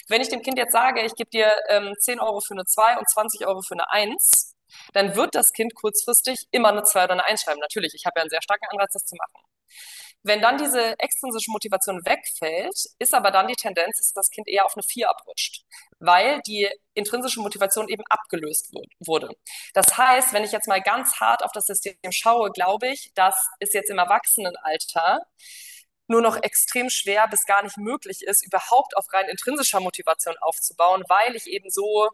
[0.09, 2.99] Wenn ich dem Kind jetzt sage, ich gebe dir ähm, 10 Euro für eine 2
[2.99, 4.57] und 20 Euro für eine 1,
[4.93, 7.61] dann wird das Kind kurzfristig immer eine 2 oder eine 1 schreiben.
[7.61, 9.45] Natürlich, ich habe ja einen sehr starken Anreiz, das zu machen.
[10.29, 14.66] Wenn dann diese extrinsische Motivation wegfällt, ist aber dann die Tendenz, dass das Kind eher
[14.66, 15.64] auf eine 4 abrutscht,
[16.01, 18.70] weil die intrinsische Motivation eben abgelöst
[19.01, 19.31] wurde.
[19.72, 23.35] Das heißt, wenn ich jetzt mal ganz hart auf das System schaue, glaube ich, dass
[23.59, 25.22] es jetzt im Erwachsenenalter
[26.09, 31.05] nur noch extrem schwer bis gar nicht möglich ist, überhaupt auf rein intrinsischer Motivation aufzubauen,
[31.09, 32.11] weil ich eben so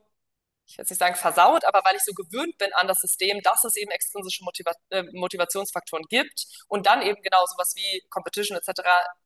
[0.66, 3.40] ich will jetzt nicht sagen versaut, aber weil ich so gewöhnt bin an das System,
[3.42, 8.56] dass es eben extrinsische Motiva äh, Motivationsfaktoren gibt und dann eben genau sowas wie Competition
[8.56, 8.80] etc.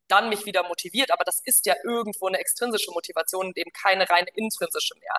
[0.09, 1.13] dann mich wieder motiviert.
[1.13, 5.15] Aber das ist ja irgendwo eine extrinsische Motivation und eben keine reine intrinsische mehr.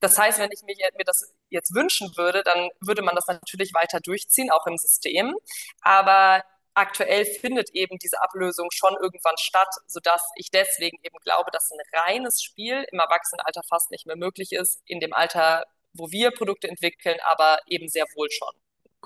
[0.00, 3.72] Das heißt, wenn ich mir, mir das jetzt wünschen würde, dann würde man das natürlich
[3.72, 5.34] weiter durchziehen, auch im System.
[5.80, 6.44] Aber
[6.74, 11.78] aktuell findet eben diese Ablösung schon irgendwann statt, sodass ich deswegen eben glaube, dass ein
[12.06, 16.68] reines Spiel im Erwachsenenalter fast nicht mehr möglich ist, in dem Alter, wo wir Produkte
[16.68, 18.52] entwickeln, aber eben sehr wohl schon.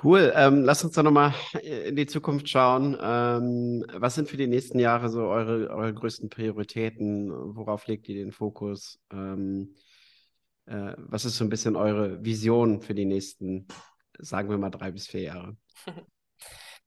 [0.02, 0.32] Cool.
[0.36, 2.96] Ähm, lass uns dann nochmal in die Zukunft schauen.
[3.00, 7.32] Ähm, was sind für die nächsten Jahre so eure, eure größten Prioritäten?
[7.56, 9.00] Worauf legt ihr den Fokus?
[9.12, 9.74] Ähm,
[10.66, 13.66] äh, was ist so ein bisschen eure Vision für die nächsten,
[14.18, 15.56] sagen wir mal, drei bis vier Jahre?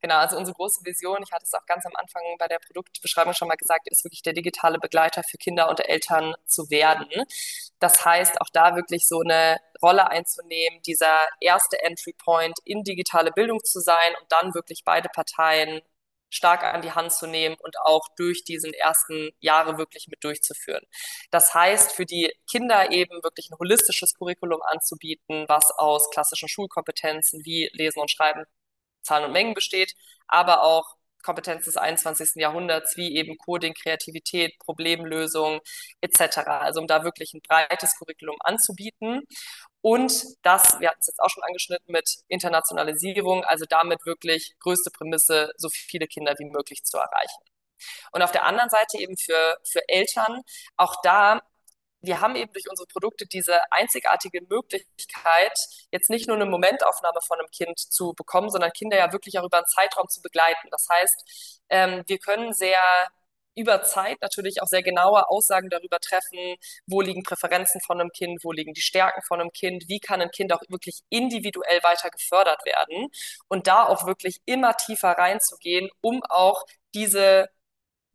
[0.03, 3.33] Genau, also unsere große Vision, ich hatte es auch ganz am Anfang bei der Produktbeschreibung
[3.33, 7.07] schon mal gesagt, ist wirklich der digitale Begleiter für Kinder und Eltern zu werden.
[7.79, 13.31] Das heißt, auch da wirklich so eine Rolle einzunehmen, dieser erste Entry Point in digitale
[13.31, 15.81] Bildung zu sein und dann wirklich beide Parteien
[16.31, 20.83] stark an die Hand zu nehmen und auch durch diesen ersten Jahre wirklich mit durchzuführen.
[21.29, 27.45] Das heißt, für die Kinder eben wirklich ein holistisches Curriculum anzubieten, was aus klassischen Schulkompetenzen
[27.45, 28.45] wie Lesen und Schreiben
[29.03, 29.93] Zahlen und Mengen besteht,
[30.27, 32.35] aber auch Kompetenz des 21.
[32.35, 35.59] Jahrhunderts, wie eben Coding, Kreativität, Problemlösung
[36.01, 36.37] etc.
[36.47, 39.21] Also um da wirklich ein breites Curriculum anzubieten.
[39.81, 44.91] Und das, wir hatten es jetzt auch schon angeschnitten mit Internationalisierung, also damit wirklich größte
[44.91, 47.41] Prämisse, so viele Kinder wie möglich zu erreichen.
[48.11, 50.41] Und auf der anderen Seite eben für, für Eltern,
[50.77, 51.41] auch da
[52.01, 55.57] wir haben eben durch unsere Produkte diese einzigartige Möglichkeit,
[55.91, 59.45] jetzt nicht nur eine Momentaufnahme von einem Kind zu bekommen, sondern Kinder ja wirklich auch
[59.45, 60.67] über einen Zeitraum zu begleiten.
[60.71, 62.79] Das heißt, ähm, wir können sehr
[63.55, 66.55] über Zeit natürlich auch sehr genaue Aussagen darüber treffen,
[66.87, 70.21] wo liegen Präferenzen von einem Kind, wo liegen die Stärken von einem Kind, wie kann
[70.21, 73.09] ein Kind auch wirklich individuell weiter gefördert werden
[73.49, 77.49] und da auch wirklich immer tiefer reinzugehen, um auch diese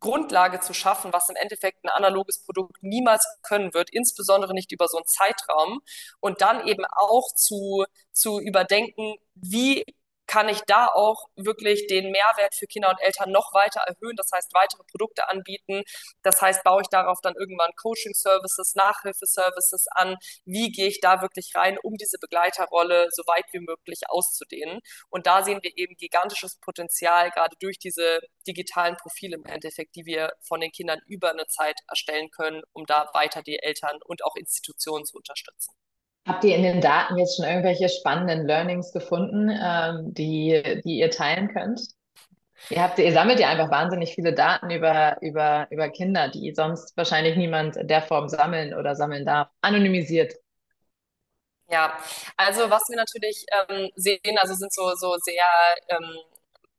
[0.00, 4.88] Grundlage zu schaffen, was im Endeffekt ein analoges Produkt niemals können wird, insbesondere nicht über
[4.88, 5.80] so einen Zeitraum.
[6.20, 9.84] Und dann eben auch zu, zu überdenken, wie
[10.26, 14.30] kann ich da auch wirklich den Mehrwert für Kinder und Eltern noch weiter erhöhen, das
[14.32, 15.82] heißt weitere Produkte anbieten.
[16.22, 20.16] Das heißt, baue ich darauf dann irgendwann Coaching-Services, Nachhilfeservices an.
[20.44, 24.80] Wie gehe ich da wirklich rein, um diese Begleiterrolle so weit wie möglich auszudehnen?
[25.10, 30.06] Und da sehen wir eben gigantisches Potenzial, gerade durch diese digitalen Profile im Endeffekt, die
[30.06, 34.24] wir von den Kindern über eine Zeit erstellen können, um da weiter die Eltern und
[34.24, 35.74] auch Institutionen zu unterstützen.
[36.26, 41.10] Habt ihr in den Daten jetzt schon irgendwelche spannenden Learnings gefunden, ähm, die, die ihr
[41.10, 41.80] teilen könnt?
[42.70, 46.96] Ihr, habt, ihr sammelt ja einfach wahnsinnig viele Daten über, über, über Kinder, die sonst
[46.96, 49.48] wahrscheinlich niemand in der Form sammeln oder sammeln darf.
[49.60, 50.34] Anonymisiert.
[51.68, 51.96] Ja,
[52.36, 55.44] also was wir natürlich ähm, sehen, also sind so, so sehr
[55.88, 56.16] ähm,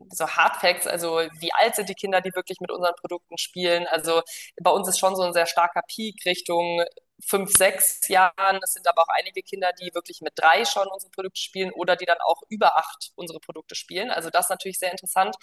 [0.09, 3.87] so Hard also wie alt sind die Kinder, die wirklich mit unseren Produkten spielen.
[3.87, 4.21] Also
[4.61, 6.83] bei uns ist schon so ein sehr starker Peak Richtung
[7.25, 8.59] fünf, sechs Jahren.
[8.63, 11.95] Es sind aber auch einige Kinder, die wirklich mit drei schon unsere Produkte spielen oder
[11.95, 14.11] die dann auch über acht unsere Produkte spielen.
[14.11, 15.35] Also das ist natürlich sehr interessant.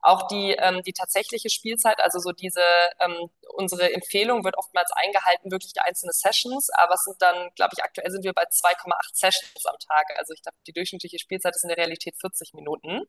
[0.00, 2.62] Auch die, ähm, die tatsächliche Spielzeit, also so diese,
[3.00, 7.84] ähm, unsere Empfehlung wird oftmals eingehalten, wirklich einzelne Sessions, aber es sind dann, glaube ich,
[7.84, 10.06] aktuell sind wir bei 2,8 Sessions am Tag.
[10.18, 13.02] Also ich glaube, die durchschnittliche Spielzeit ist in der Realität 40 Minuten.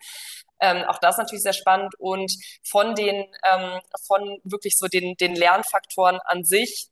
[0.59, 2.31] Ähm, auch das ist natürlich sehr spannend und
[2.63, 6.89] von den, ähm, von wirklich so den, den Lernfaktoren an sich,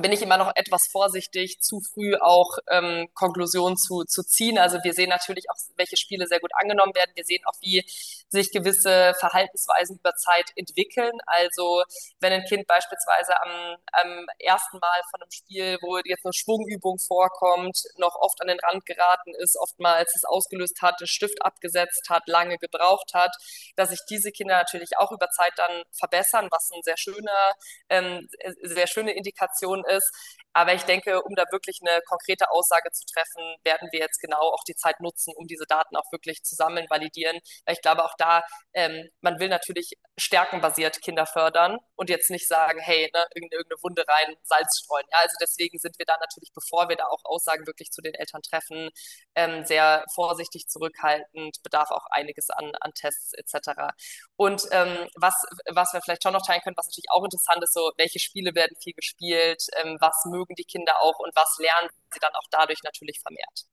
[0.00, 4.58] bin ich immer noch etwas vorsichtig, zu früh auch ähm, Konklusionen zu, zu ziehen.
[4.58, 7.12] Also wir sehen natürlich auch, welche Spiele sehr gut angenommen werden.
[7.14, 7.84] Wir sehen auch, wie
[8.28, 11.12] sich gewisse Verhaltensweisen über Zeit entwickeln.
[11.26, 11.84] Also
[12.18, 16.98] wenn ein Kind beispielsweise am, am ersten Mal von einem Spiel, wo jetzt eine Schwungübung
[16.98, 22.08] vorkommt, noch oft an den Rand geraten ist, oftmals es ausgelöst hat, den Stift abgesetzt
[22.10, 23.34] hat, lange gebraucht hat,
[23.76, 27.52] dass sich diese Kinder natürlich auch über Zeit dann verbessern, was ein sehr schöner,
[27.88, 28.28] ähm,
[28.62, 30.12] sehr schöne Indikation ist.
[30.54, 34.40] Aber ich denke, um da wirklich eine konkrete Aussage zu treffen, werden wir jetzt genau
[34.40, 37.40] auch die Zeit nutzen, um diese Daten auch wirklich zu sammeln, validieren.
[37.66, 42.46] Weil ich glaube, auch da, ähm, man will natürlich stärkenbasiert Kinder fördern und jetzt nicht
[42.46, 45.04] sagen, hey, ne, irgendeine, Wunde rein, Salz streuen.
[45.10, 48.14] Ja, also deswegen sind wir da natürlich, bevor wir da auch Aussagen wirklich zu den
[48.14, 48.90] Eltern treffen,
[49.34, 53.92] ähm, sehr vorsichtig zurückhaltend, bedarf auch einiges an, an Tests etc.
[54.36, 55.34] Und ähm, was,
[55.72, 58.54] was wir vielleicht schon noch teilen können, was natürlich auch interessant ist, so welche Spiele
[58.54, 62.48] werden viel gespielt, ähm, was mögen die Kinder auch und was lernen sie dann auch
[62.50, 63.66] dadurch natürlich vermehrt.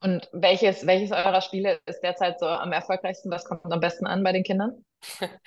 [0.00, 3.32] Und welches, welches eurer Spiele ist derzeit so am erfolgreichsten?
[3.32, 4.84] Was kommt am besten an bei den Kindern?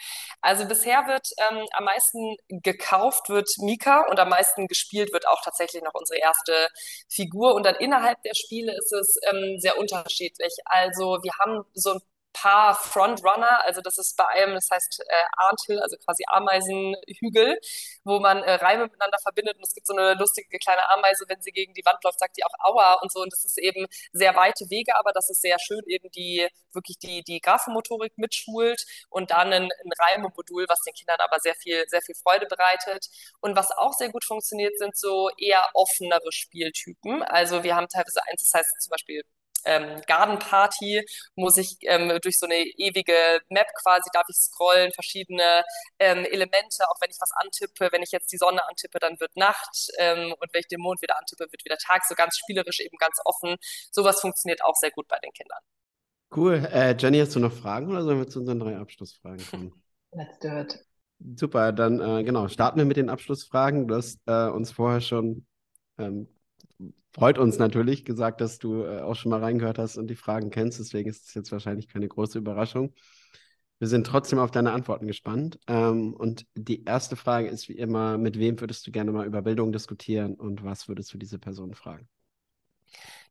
[0.44, 5.40] Also bisher wird ähm, am meisten gekauft wird Mika und am meisten gespielt wird auch
[5.44, 6.68] tatsächlich noch unsere erste
[7.10, 7.54] Figur.
[7.54, 10.56] Und dann innerhalb der Spiele ist es ähm, sehr unterschiedlich.
[10.66, 12.00] Also wir haben so ein
[12.34, 13.64] paar Frontrunner.
[13.66, 17.60] Also das ist bei einem, das heißt äh, Arntil, also quasi Ameisenhügel,
[18.04, 19.58] wo man äh, Reime miteinander verbindet.
[19.58, 22.38] Und es gibt so eine lustige kleine Ameise, wenn sie gegen die Wand läuft, sagt
[22.38, 23.22] die auch Aua und so.
[23.22, 26.98] Und das ist eben sehr weite Wege, aber das ist sehr schön eben die wirklich
[27.00, 31.84] die, die Graphenmotorik mitschult und dann ein, ein Reimemodul, was den Kindern aber sehr viel,
[31.88, 33.08] sehr viel Freude bereitet.
[33.42, 37.24] Und was auch sehr gut funktioniert, sind so eher offenere Spieltypen.
[37.24, 39.24] Also wir haben teilweise eins, das heißt zum Beispiel
[39.66, 41.06] ähm, Garden Party
[41.36, 45.64] muss ich ähm, durch so eine ewige Map quasi, darf ich scrollen, verschiedene
[46.00, 49.36] ähm, Elemente, auch wenn ich was antippe, wenn ich jetzt die Sonne antippe, dann wird
[49.36, 52.80] Nacht ähm, und wenn ich den Mond wieder antippe, wird wieder Tag, so ganz spielerisch,
[52.80, 53.58] eben ganz offen.
[53.92, 55.60] Sowas funktioniert auch sehr gut bei den Kindern.
[56.34, 56.66] Cool.
[56.72, 59.84] Äh, Jenny, hast du noch Fragen oder sollen wir zu unseren drei Abschlussfragen kommen?
[60.12, 60.80] Let's do it.
[61.36, 63.88] Super, dann äh, genau, starten wir mit den Abschlussfragen.
[63.88, 65.46] Du hast äh, uns vorher schon
[65.98, 66.28] ähm,
[67.14, 70.50] freut uns natürlich gesagt, dass du äh, auch schon mal reingehört hast und die Fragen
[70.50, 70.80] kennst.
[70.80, 72.94] Deswegen ist es jetzt wahrscheinlich keine große Überraschung.
[73.80, 75.60] Wir sind trotzdem auf deine Antworten gespannt.
[75.68, 79.42] Ähm, und die erste Frage ist wie immer, mit wem würdest du gerne mal über
[79.42, 82.08] Bildung diskutieren und was würdest du diese Person fragen?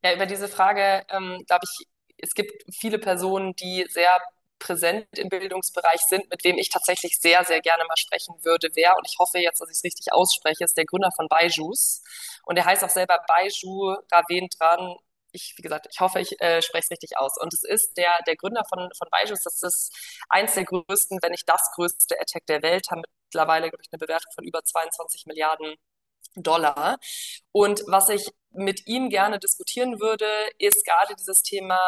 [0.02, 1.86] Ja, über diese Frage, ähm, glaube ich,
[2.18, 4.20] es gibt viele Personen, die sehr
[4.58, 8.96] präsent im Bildungsbereich sind, mit wem ich tatsächlich sehr, sehr gerne mal sprechen würde, wer,
[8.96, 12.02] und ich hoffe jetzt, dass ich es richtig ausspreche, ist der Gründer von Baijus.
[12.44, 14.96] Und der heißt auch selber Baiju Ravendran.
[15.32, 17.32] Ich, wie gesagt, ich hoffe, ich äh, spreche es richtig aus.
[17.40, 19.40] Und es ist der, der Gründer von, von Baijus.
[19.44, 19.94] Das ist
[20.28, 23.98] eins der größten, wenn nicht das größte AdTech der Welt, haben mittlerweile, glaube ich, eine
[23.98, 25.76] Bewertung von über 22 Milliarden
[26.36, 26.98] Dollar.
[27.52, 30.26] Und was ich mit ihm gerne diskutieren würde,
[30.58, 31.78] ist gerade dieses Thema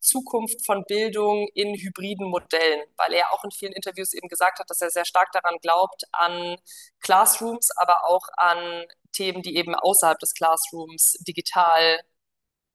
[0.00, 4.70] Zukunft von Bildung in hybriden Modellen, weil er auch in vielen Interviews eben gesagt hat,
[4.70, 6.56] dass er sehr stark daran glaubt, an
[7.00, 12.00] Classrooms, aber auch an Themen, die eben außerhalb des Classrooms digital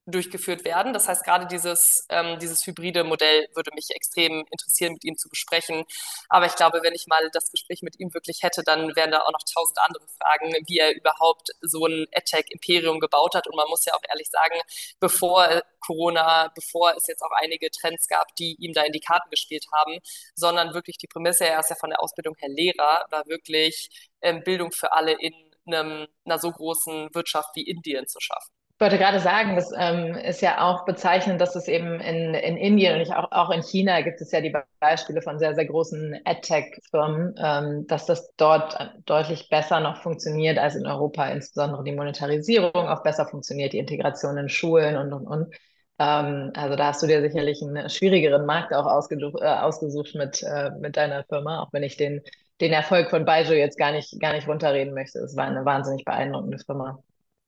[0.05, 0.93] durchgeführt werden.
[0.93, 5.29] Das heißt, gerade dieses, ähm, dieses hybride Modell würde mich extrem interessieren, mit ihm zu
[5.29, 5.83] besprechen.
[6.29, 9.19] Aber ich glaube, wenn ich mal das Gespräch mit ihm wirklich hätte, dann wären da
[9.19, 13.47] auch noch tausend andere Fragen, wie er überhaupt so ein AdTech-Imperium gebaut hat.
[13.47, 14.59] Und man muss ja auch ehrlich sagen,
[14.99, 19.29] bevor Corona, bevor es jetzt auch einige Trends gab, die ihm da in die Karten
[19.29, 19.99] gespielt haben,
[20.35, 23.89] sondern wirklich die Prämisse, er ist ja von der Ausbildung her Lehrer, war wirklich
[24.21, 25.33] ähm, Bildung für alle in
[25.67, 28.54] einem, einer so großen Wirtschaft wie Indien zu schaffen.
[28.77, 32.57] Ich wollte gerade sagen, das ähm, ist ja auch bezeichnend, dass es eben in, in
[32.57, 36.19] Indien und auch, auch in China gibt es ja die Beispiele von sehr, sehr großen
[36.25, 42.73] AdTech-Firmen, ähm, dass das dort deutlich besser noch funktioniert als in Europa, insbesondere die Monetarisierung
[42.73, 45.55] auch besser funktioniert, die Integration in Schulen und, und, und.
[45.97, 50.43] Ähm, also da hast du dir sicherlich einen schwierigeren Markt auch ausgesucht, äh, ausgesucht mit,
[50.43, 52.21] äh, mit deiner Firma, auch wenn ich den,
[52.59, 55.19] den Erfolg von Baijiu jetzt gar nicht, gar nicht runterreden möchte.
[55.19, 57.01] Es war eine wahnsinnig beeindruckende Firma.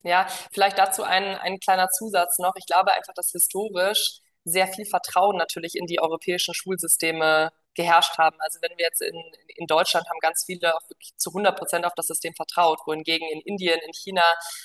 [0.03, 2.53] Ja, vielleicht dazu ein, ein kleiner Zusatz noch.
[2.55, 8.37] Ich glaube einfach, dass historisch sehr viel Vertrauen natürlich in die europäischen Schulsysteme geherrscht haben.
[8.39, 9.15] Also wenn wir jetzt in,
[9.55, 13.27] in Deutschland haben ganz viele auch wirklich zu 100 Prozent auf das System vertraut, wohingegen
[13.29, 14.23] in Indien, in China,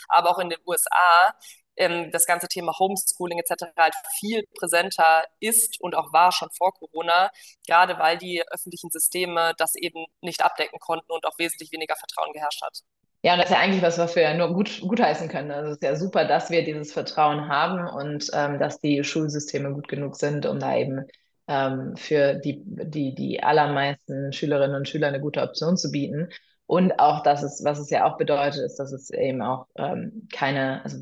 [0.08, 1.34] aber auch in den USA
[1.76, 3.64] ähm, das ganze Thema Homeschooling etc.
[3.76, 7.30] halt viel präsenter ist und auch war schon vor Corona,
[7.66, 12.32] gerade weil die öffentlichen Systeme das eben nicht abdecken konnten und auch wesentlich weniger Vertrauen
[12.32, 12.80] geherrscht hat.
[13.24, 15.52] Ja, und das ist ja eigentlich was, was wir nur gut gutheißen können.
[15.52, 19.72] Also es ist ja super, dass wir dieses Vertrauen haben und ähm, dass die Schulsysteme
[19.72, 21.04] gut genug sind, um da eben
[21.46, 26.30] ähm, für die, die, die allermeisten Schülerinnen und Schüler eine gute Option zu bieten.
[26.66, 30.26] Und auch, dass es, was es ja auch bedeutet, ist, dass es eben auch ähm,
[30.32, 30.98] keine, also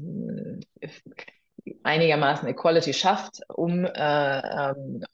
[1.82, 5.04] einigermaßen Equality schafft, um äh, ähm,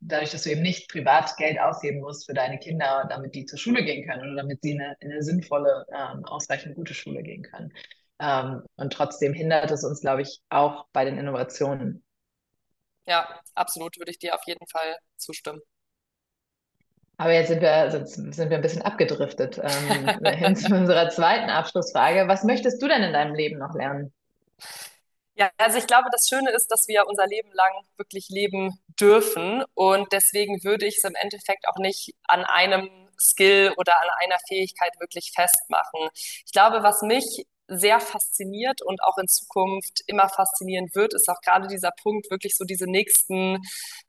[0.00, 3.58] dadurch, dass du eben nicht privat Geld ausgeben musst für deine Kinder, damit die zur
[3.58, 7.22] Schule gehen können oder damit sie in eine, in eine sinnvolle, ähm, ausreichend gute Schule
[7.22, 7.72] gehen können.
[8.20, 12.04] Ähm, und trotzdem hindert es uns, glaube ich, auch bei den Innovationen.
[13.06, 15.60] Ja, absolut, würde ich dir auf jeden Fall zustimmen.
[17.16, 21.50] Aber jetzt sind wir, sind, sind wir ein bisschen abgedriftet ähm, hin zu unserer zweiten
[21.50, 22.28] Abschlussfrage.
[22.28, 24.12] Was möchtest du denn in deinem Leben noch lernen?
[25.38, 29.62] Ja, also ich glaube, das Schöne ist, dass wir unser Leben lang wirklich leben dürfen.
[29.74, 34.38] Und deswegen würde ich es im Endeffekt auch nicht an einem Skill oder an einer
[34.48, 36.08] Fähigkeit wirklich festmachen.
[36.44, 41.40] Ich glaube, was mich sehr fasziniert und auch in Zukunft immer faszinieren wird, ist auch
[41.42, 43.58] gerade dieser Punkt, wirklich so diese nächsten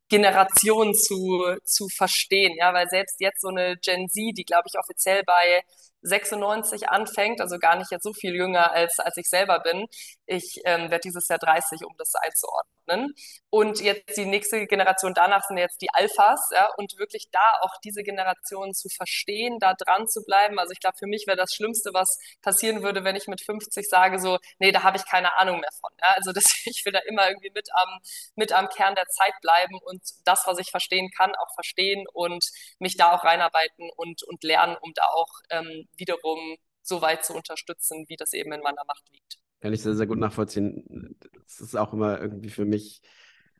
[0.09, 2.55] Generationen zu, zu verstehen.
[2.57, 5.61] Ja, weil selbst jetzt so eine Gen Z, die glaube ich offiziell bei
[6.01, 9.85] 96 anfängt, also gar nicht jetzt so viel jünger als, als ich selber bin.
[10.25, 13.13] Ich ähm, werde dieses Jahr 30, um das einzuordnen.
[13.49, 17.73] Und jetzt die nächste Generation danach sind jetzt die Alphas, ja, und wirklich da auch
[17.83, 20.59] diese Generation zu verstehen, da dran zu bleiben.
[20.59, 23.87] Also ich glaube, für mich wäre das Schlimmste, was passieren würde, wenn ich mit 50
[23.87, 25.91] sage, so, nee, da habe ich keine Ahnung mehr von.
[25.99, 26.13] Ja.
[26.15, 27.99] Also das, ich will da immer irgendwie mit am,
[28.35, 32.43] mit am Kern der Zeit bleiben und das, was ich verstehen kann, auch verstehen und
[32.79, 37.33] mich da auch reinarbeiten und, und lernen, um da auch ähm, wiederum so weit zu
[37.33, 39.37] unterstützen, wie das eben in meiner Macht liegt.
[39.61, 41.17] Kann ich sehr, sehr gut nachvollziehen.
[41.45, 43.01] Das ist auch immer irgendwie für mich,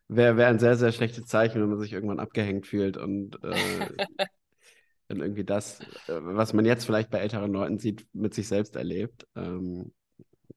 [0.07, 4.05] wäre wär ein sehr, sehr schlechtes Zeichen, wenn man sich irgendwann abgehängt fühlt und äh,
[5.07, 8.75] dann irgendwie das, äh, was man jetzt vielleicht bei älteren Leuten sieht, mit sich selbst
[8.75, 9.27] erlebt.
[9.35, 9.91] Ähm,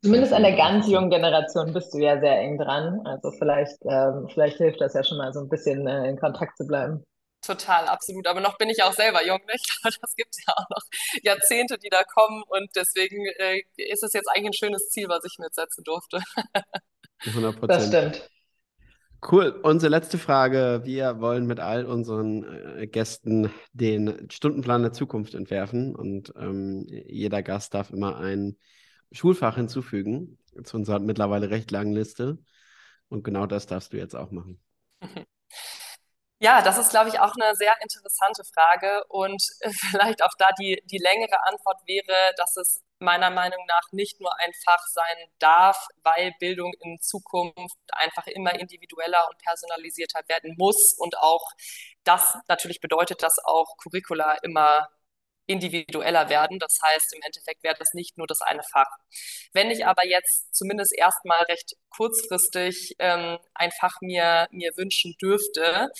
[0.02, 3.00] Zumindest an der ganz jungen Generation bist du ja sehr eng dran.
[3.04, 6.56] Also vielleicht, ähm, vielleicht hilft das ja schon mal so ein bisschen äh, in Kontakt
[6.56, 7.04] zu bleiben.
[7.42, 8.28] Total, absolut.
[8.28, 9.80] Aber noch bin ich auch selber jung, nicht?
[9.82, 10.82] Das gibt ja auch noch
[11.22, 12.42] Jahrzehnte, die da kommen.
[12.48, 15.82] Und deswegen äh, ist es jetzt eigentlich ein schönes Ziel, was ich mir jetzt setzen
[15.84, 16.22] durfte.
[17.26, 17.70] 100 Prozent.
[17.70, 18.30] Das stimmt.
[19.30, 19.60] Cool.
[19.62, 20.82] Unsere letzte Frage.
[20.84, 25.94] Wir wollen mit all unseren äh, Gästen den Stundenplan der Zukunft entwerfen.
[25.94, 28.56] Und ähm, jeder Gast darf immer ein
[29.12, 32.38] Schulfach hinzufügen zu unserer mittlerweile recht langen Liste.
[33.08, 34.60] Und genau das darfst du jetzt auch machen.
[36.42, 39.04] Ja, das ist, glaube ich, auch eine sehr interessante Frage.
[39.08, 39.42] Und
[39.90, 44.32] vielleicht auch da die, die längere Antwort wäre, dass es meiner Meinung nach nicht nur
[44.40, 50.94] ein Fach sein darf, weil Bildung in Zukunft einfach immer individueller und personalisierter werden muss
[50.98, 51.44] und auch
[52.04, 54.88] das natürlich bedeutet, dass auch Curricula immer
[55.46, 56.58] individueller werden.
[56.58, 58.86] Das heißt, im Endeffekt wäre das nicht nur das eine Fach.
[59.52, 65.90] Wenn ich aber jetzt zumindest erstmal recht kurzfristig ähm, ein Fach mir, mir wünschen dürfte,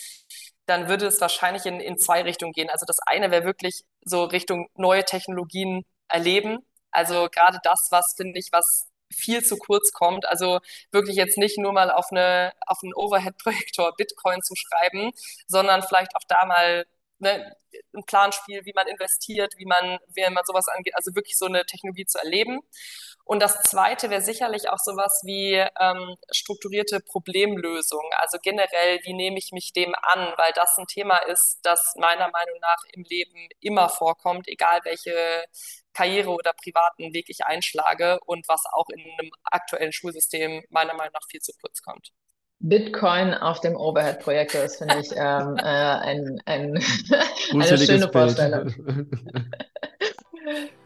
[0.66, 2.70] dann würde es wahrscheinlich in, in zwei Richtungen gehen.
[2.70, 6.58] Also das eine wäre wirklich so Richtung neue Technologien erleben.
[6.90, 10.26] Also gerade das, was finde ich, was viel zu kurz kommt.
[10.26, 10.60] Also
[10.90, 15.10] wirklich jetzt nicht nur mal auf eine auf einen Overhead-Projektor Bitcoin zu schreiben,
[15.46, 16.86] sondern vielleicht auch da mal
[17.22, 17.56] ne,
[17.94, 21.64] ein Planspiel, wie man investiert, wie man, wie man sowas angeht, also wirklich so eine
[21.64, 22.60] Technologie zu erleben.
[23.24, 28.02] Und das Zweite wäre sicherlich auch sowas wie ähm, strukturierte Problemlösung.
[28.16, 30.34] Also generell, wie nehme ich mich dem an?
[30.36, 35.44] Weil das ein Thema ist, das meiner Meinung nach im Leben immer vorkommt, egal welche
[35.94, 41.12] Karriere oder privaten Weg ich einschlage und was auch in einem aktuellen Schulsystem meiner Meinung
[41.12, 42.12] nach viel zu kurz kommt.
[42.62, 46.82] Bitcoin auf dem Overhead-Projektor ist, finde ich, ähm, äh, ein, ein
[47.52, 48.68] eine schöne Vorstellung.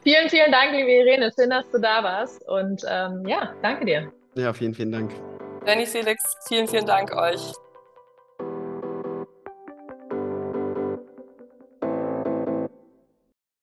[0.03, 1.31] vielen, vielen Dank, liebe Irene.
[1.39, 2.43] Schön, dass du da warst.
[2.49, 4.11] Und ähm, ja, danke dir.
[4.37, 5.13] Ja, vielen, vielen Dank.
[5.67, 7.53] Danny Felix, vielen, vielen Dank euch.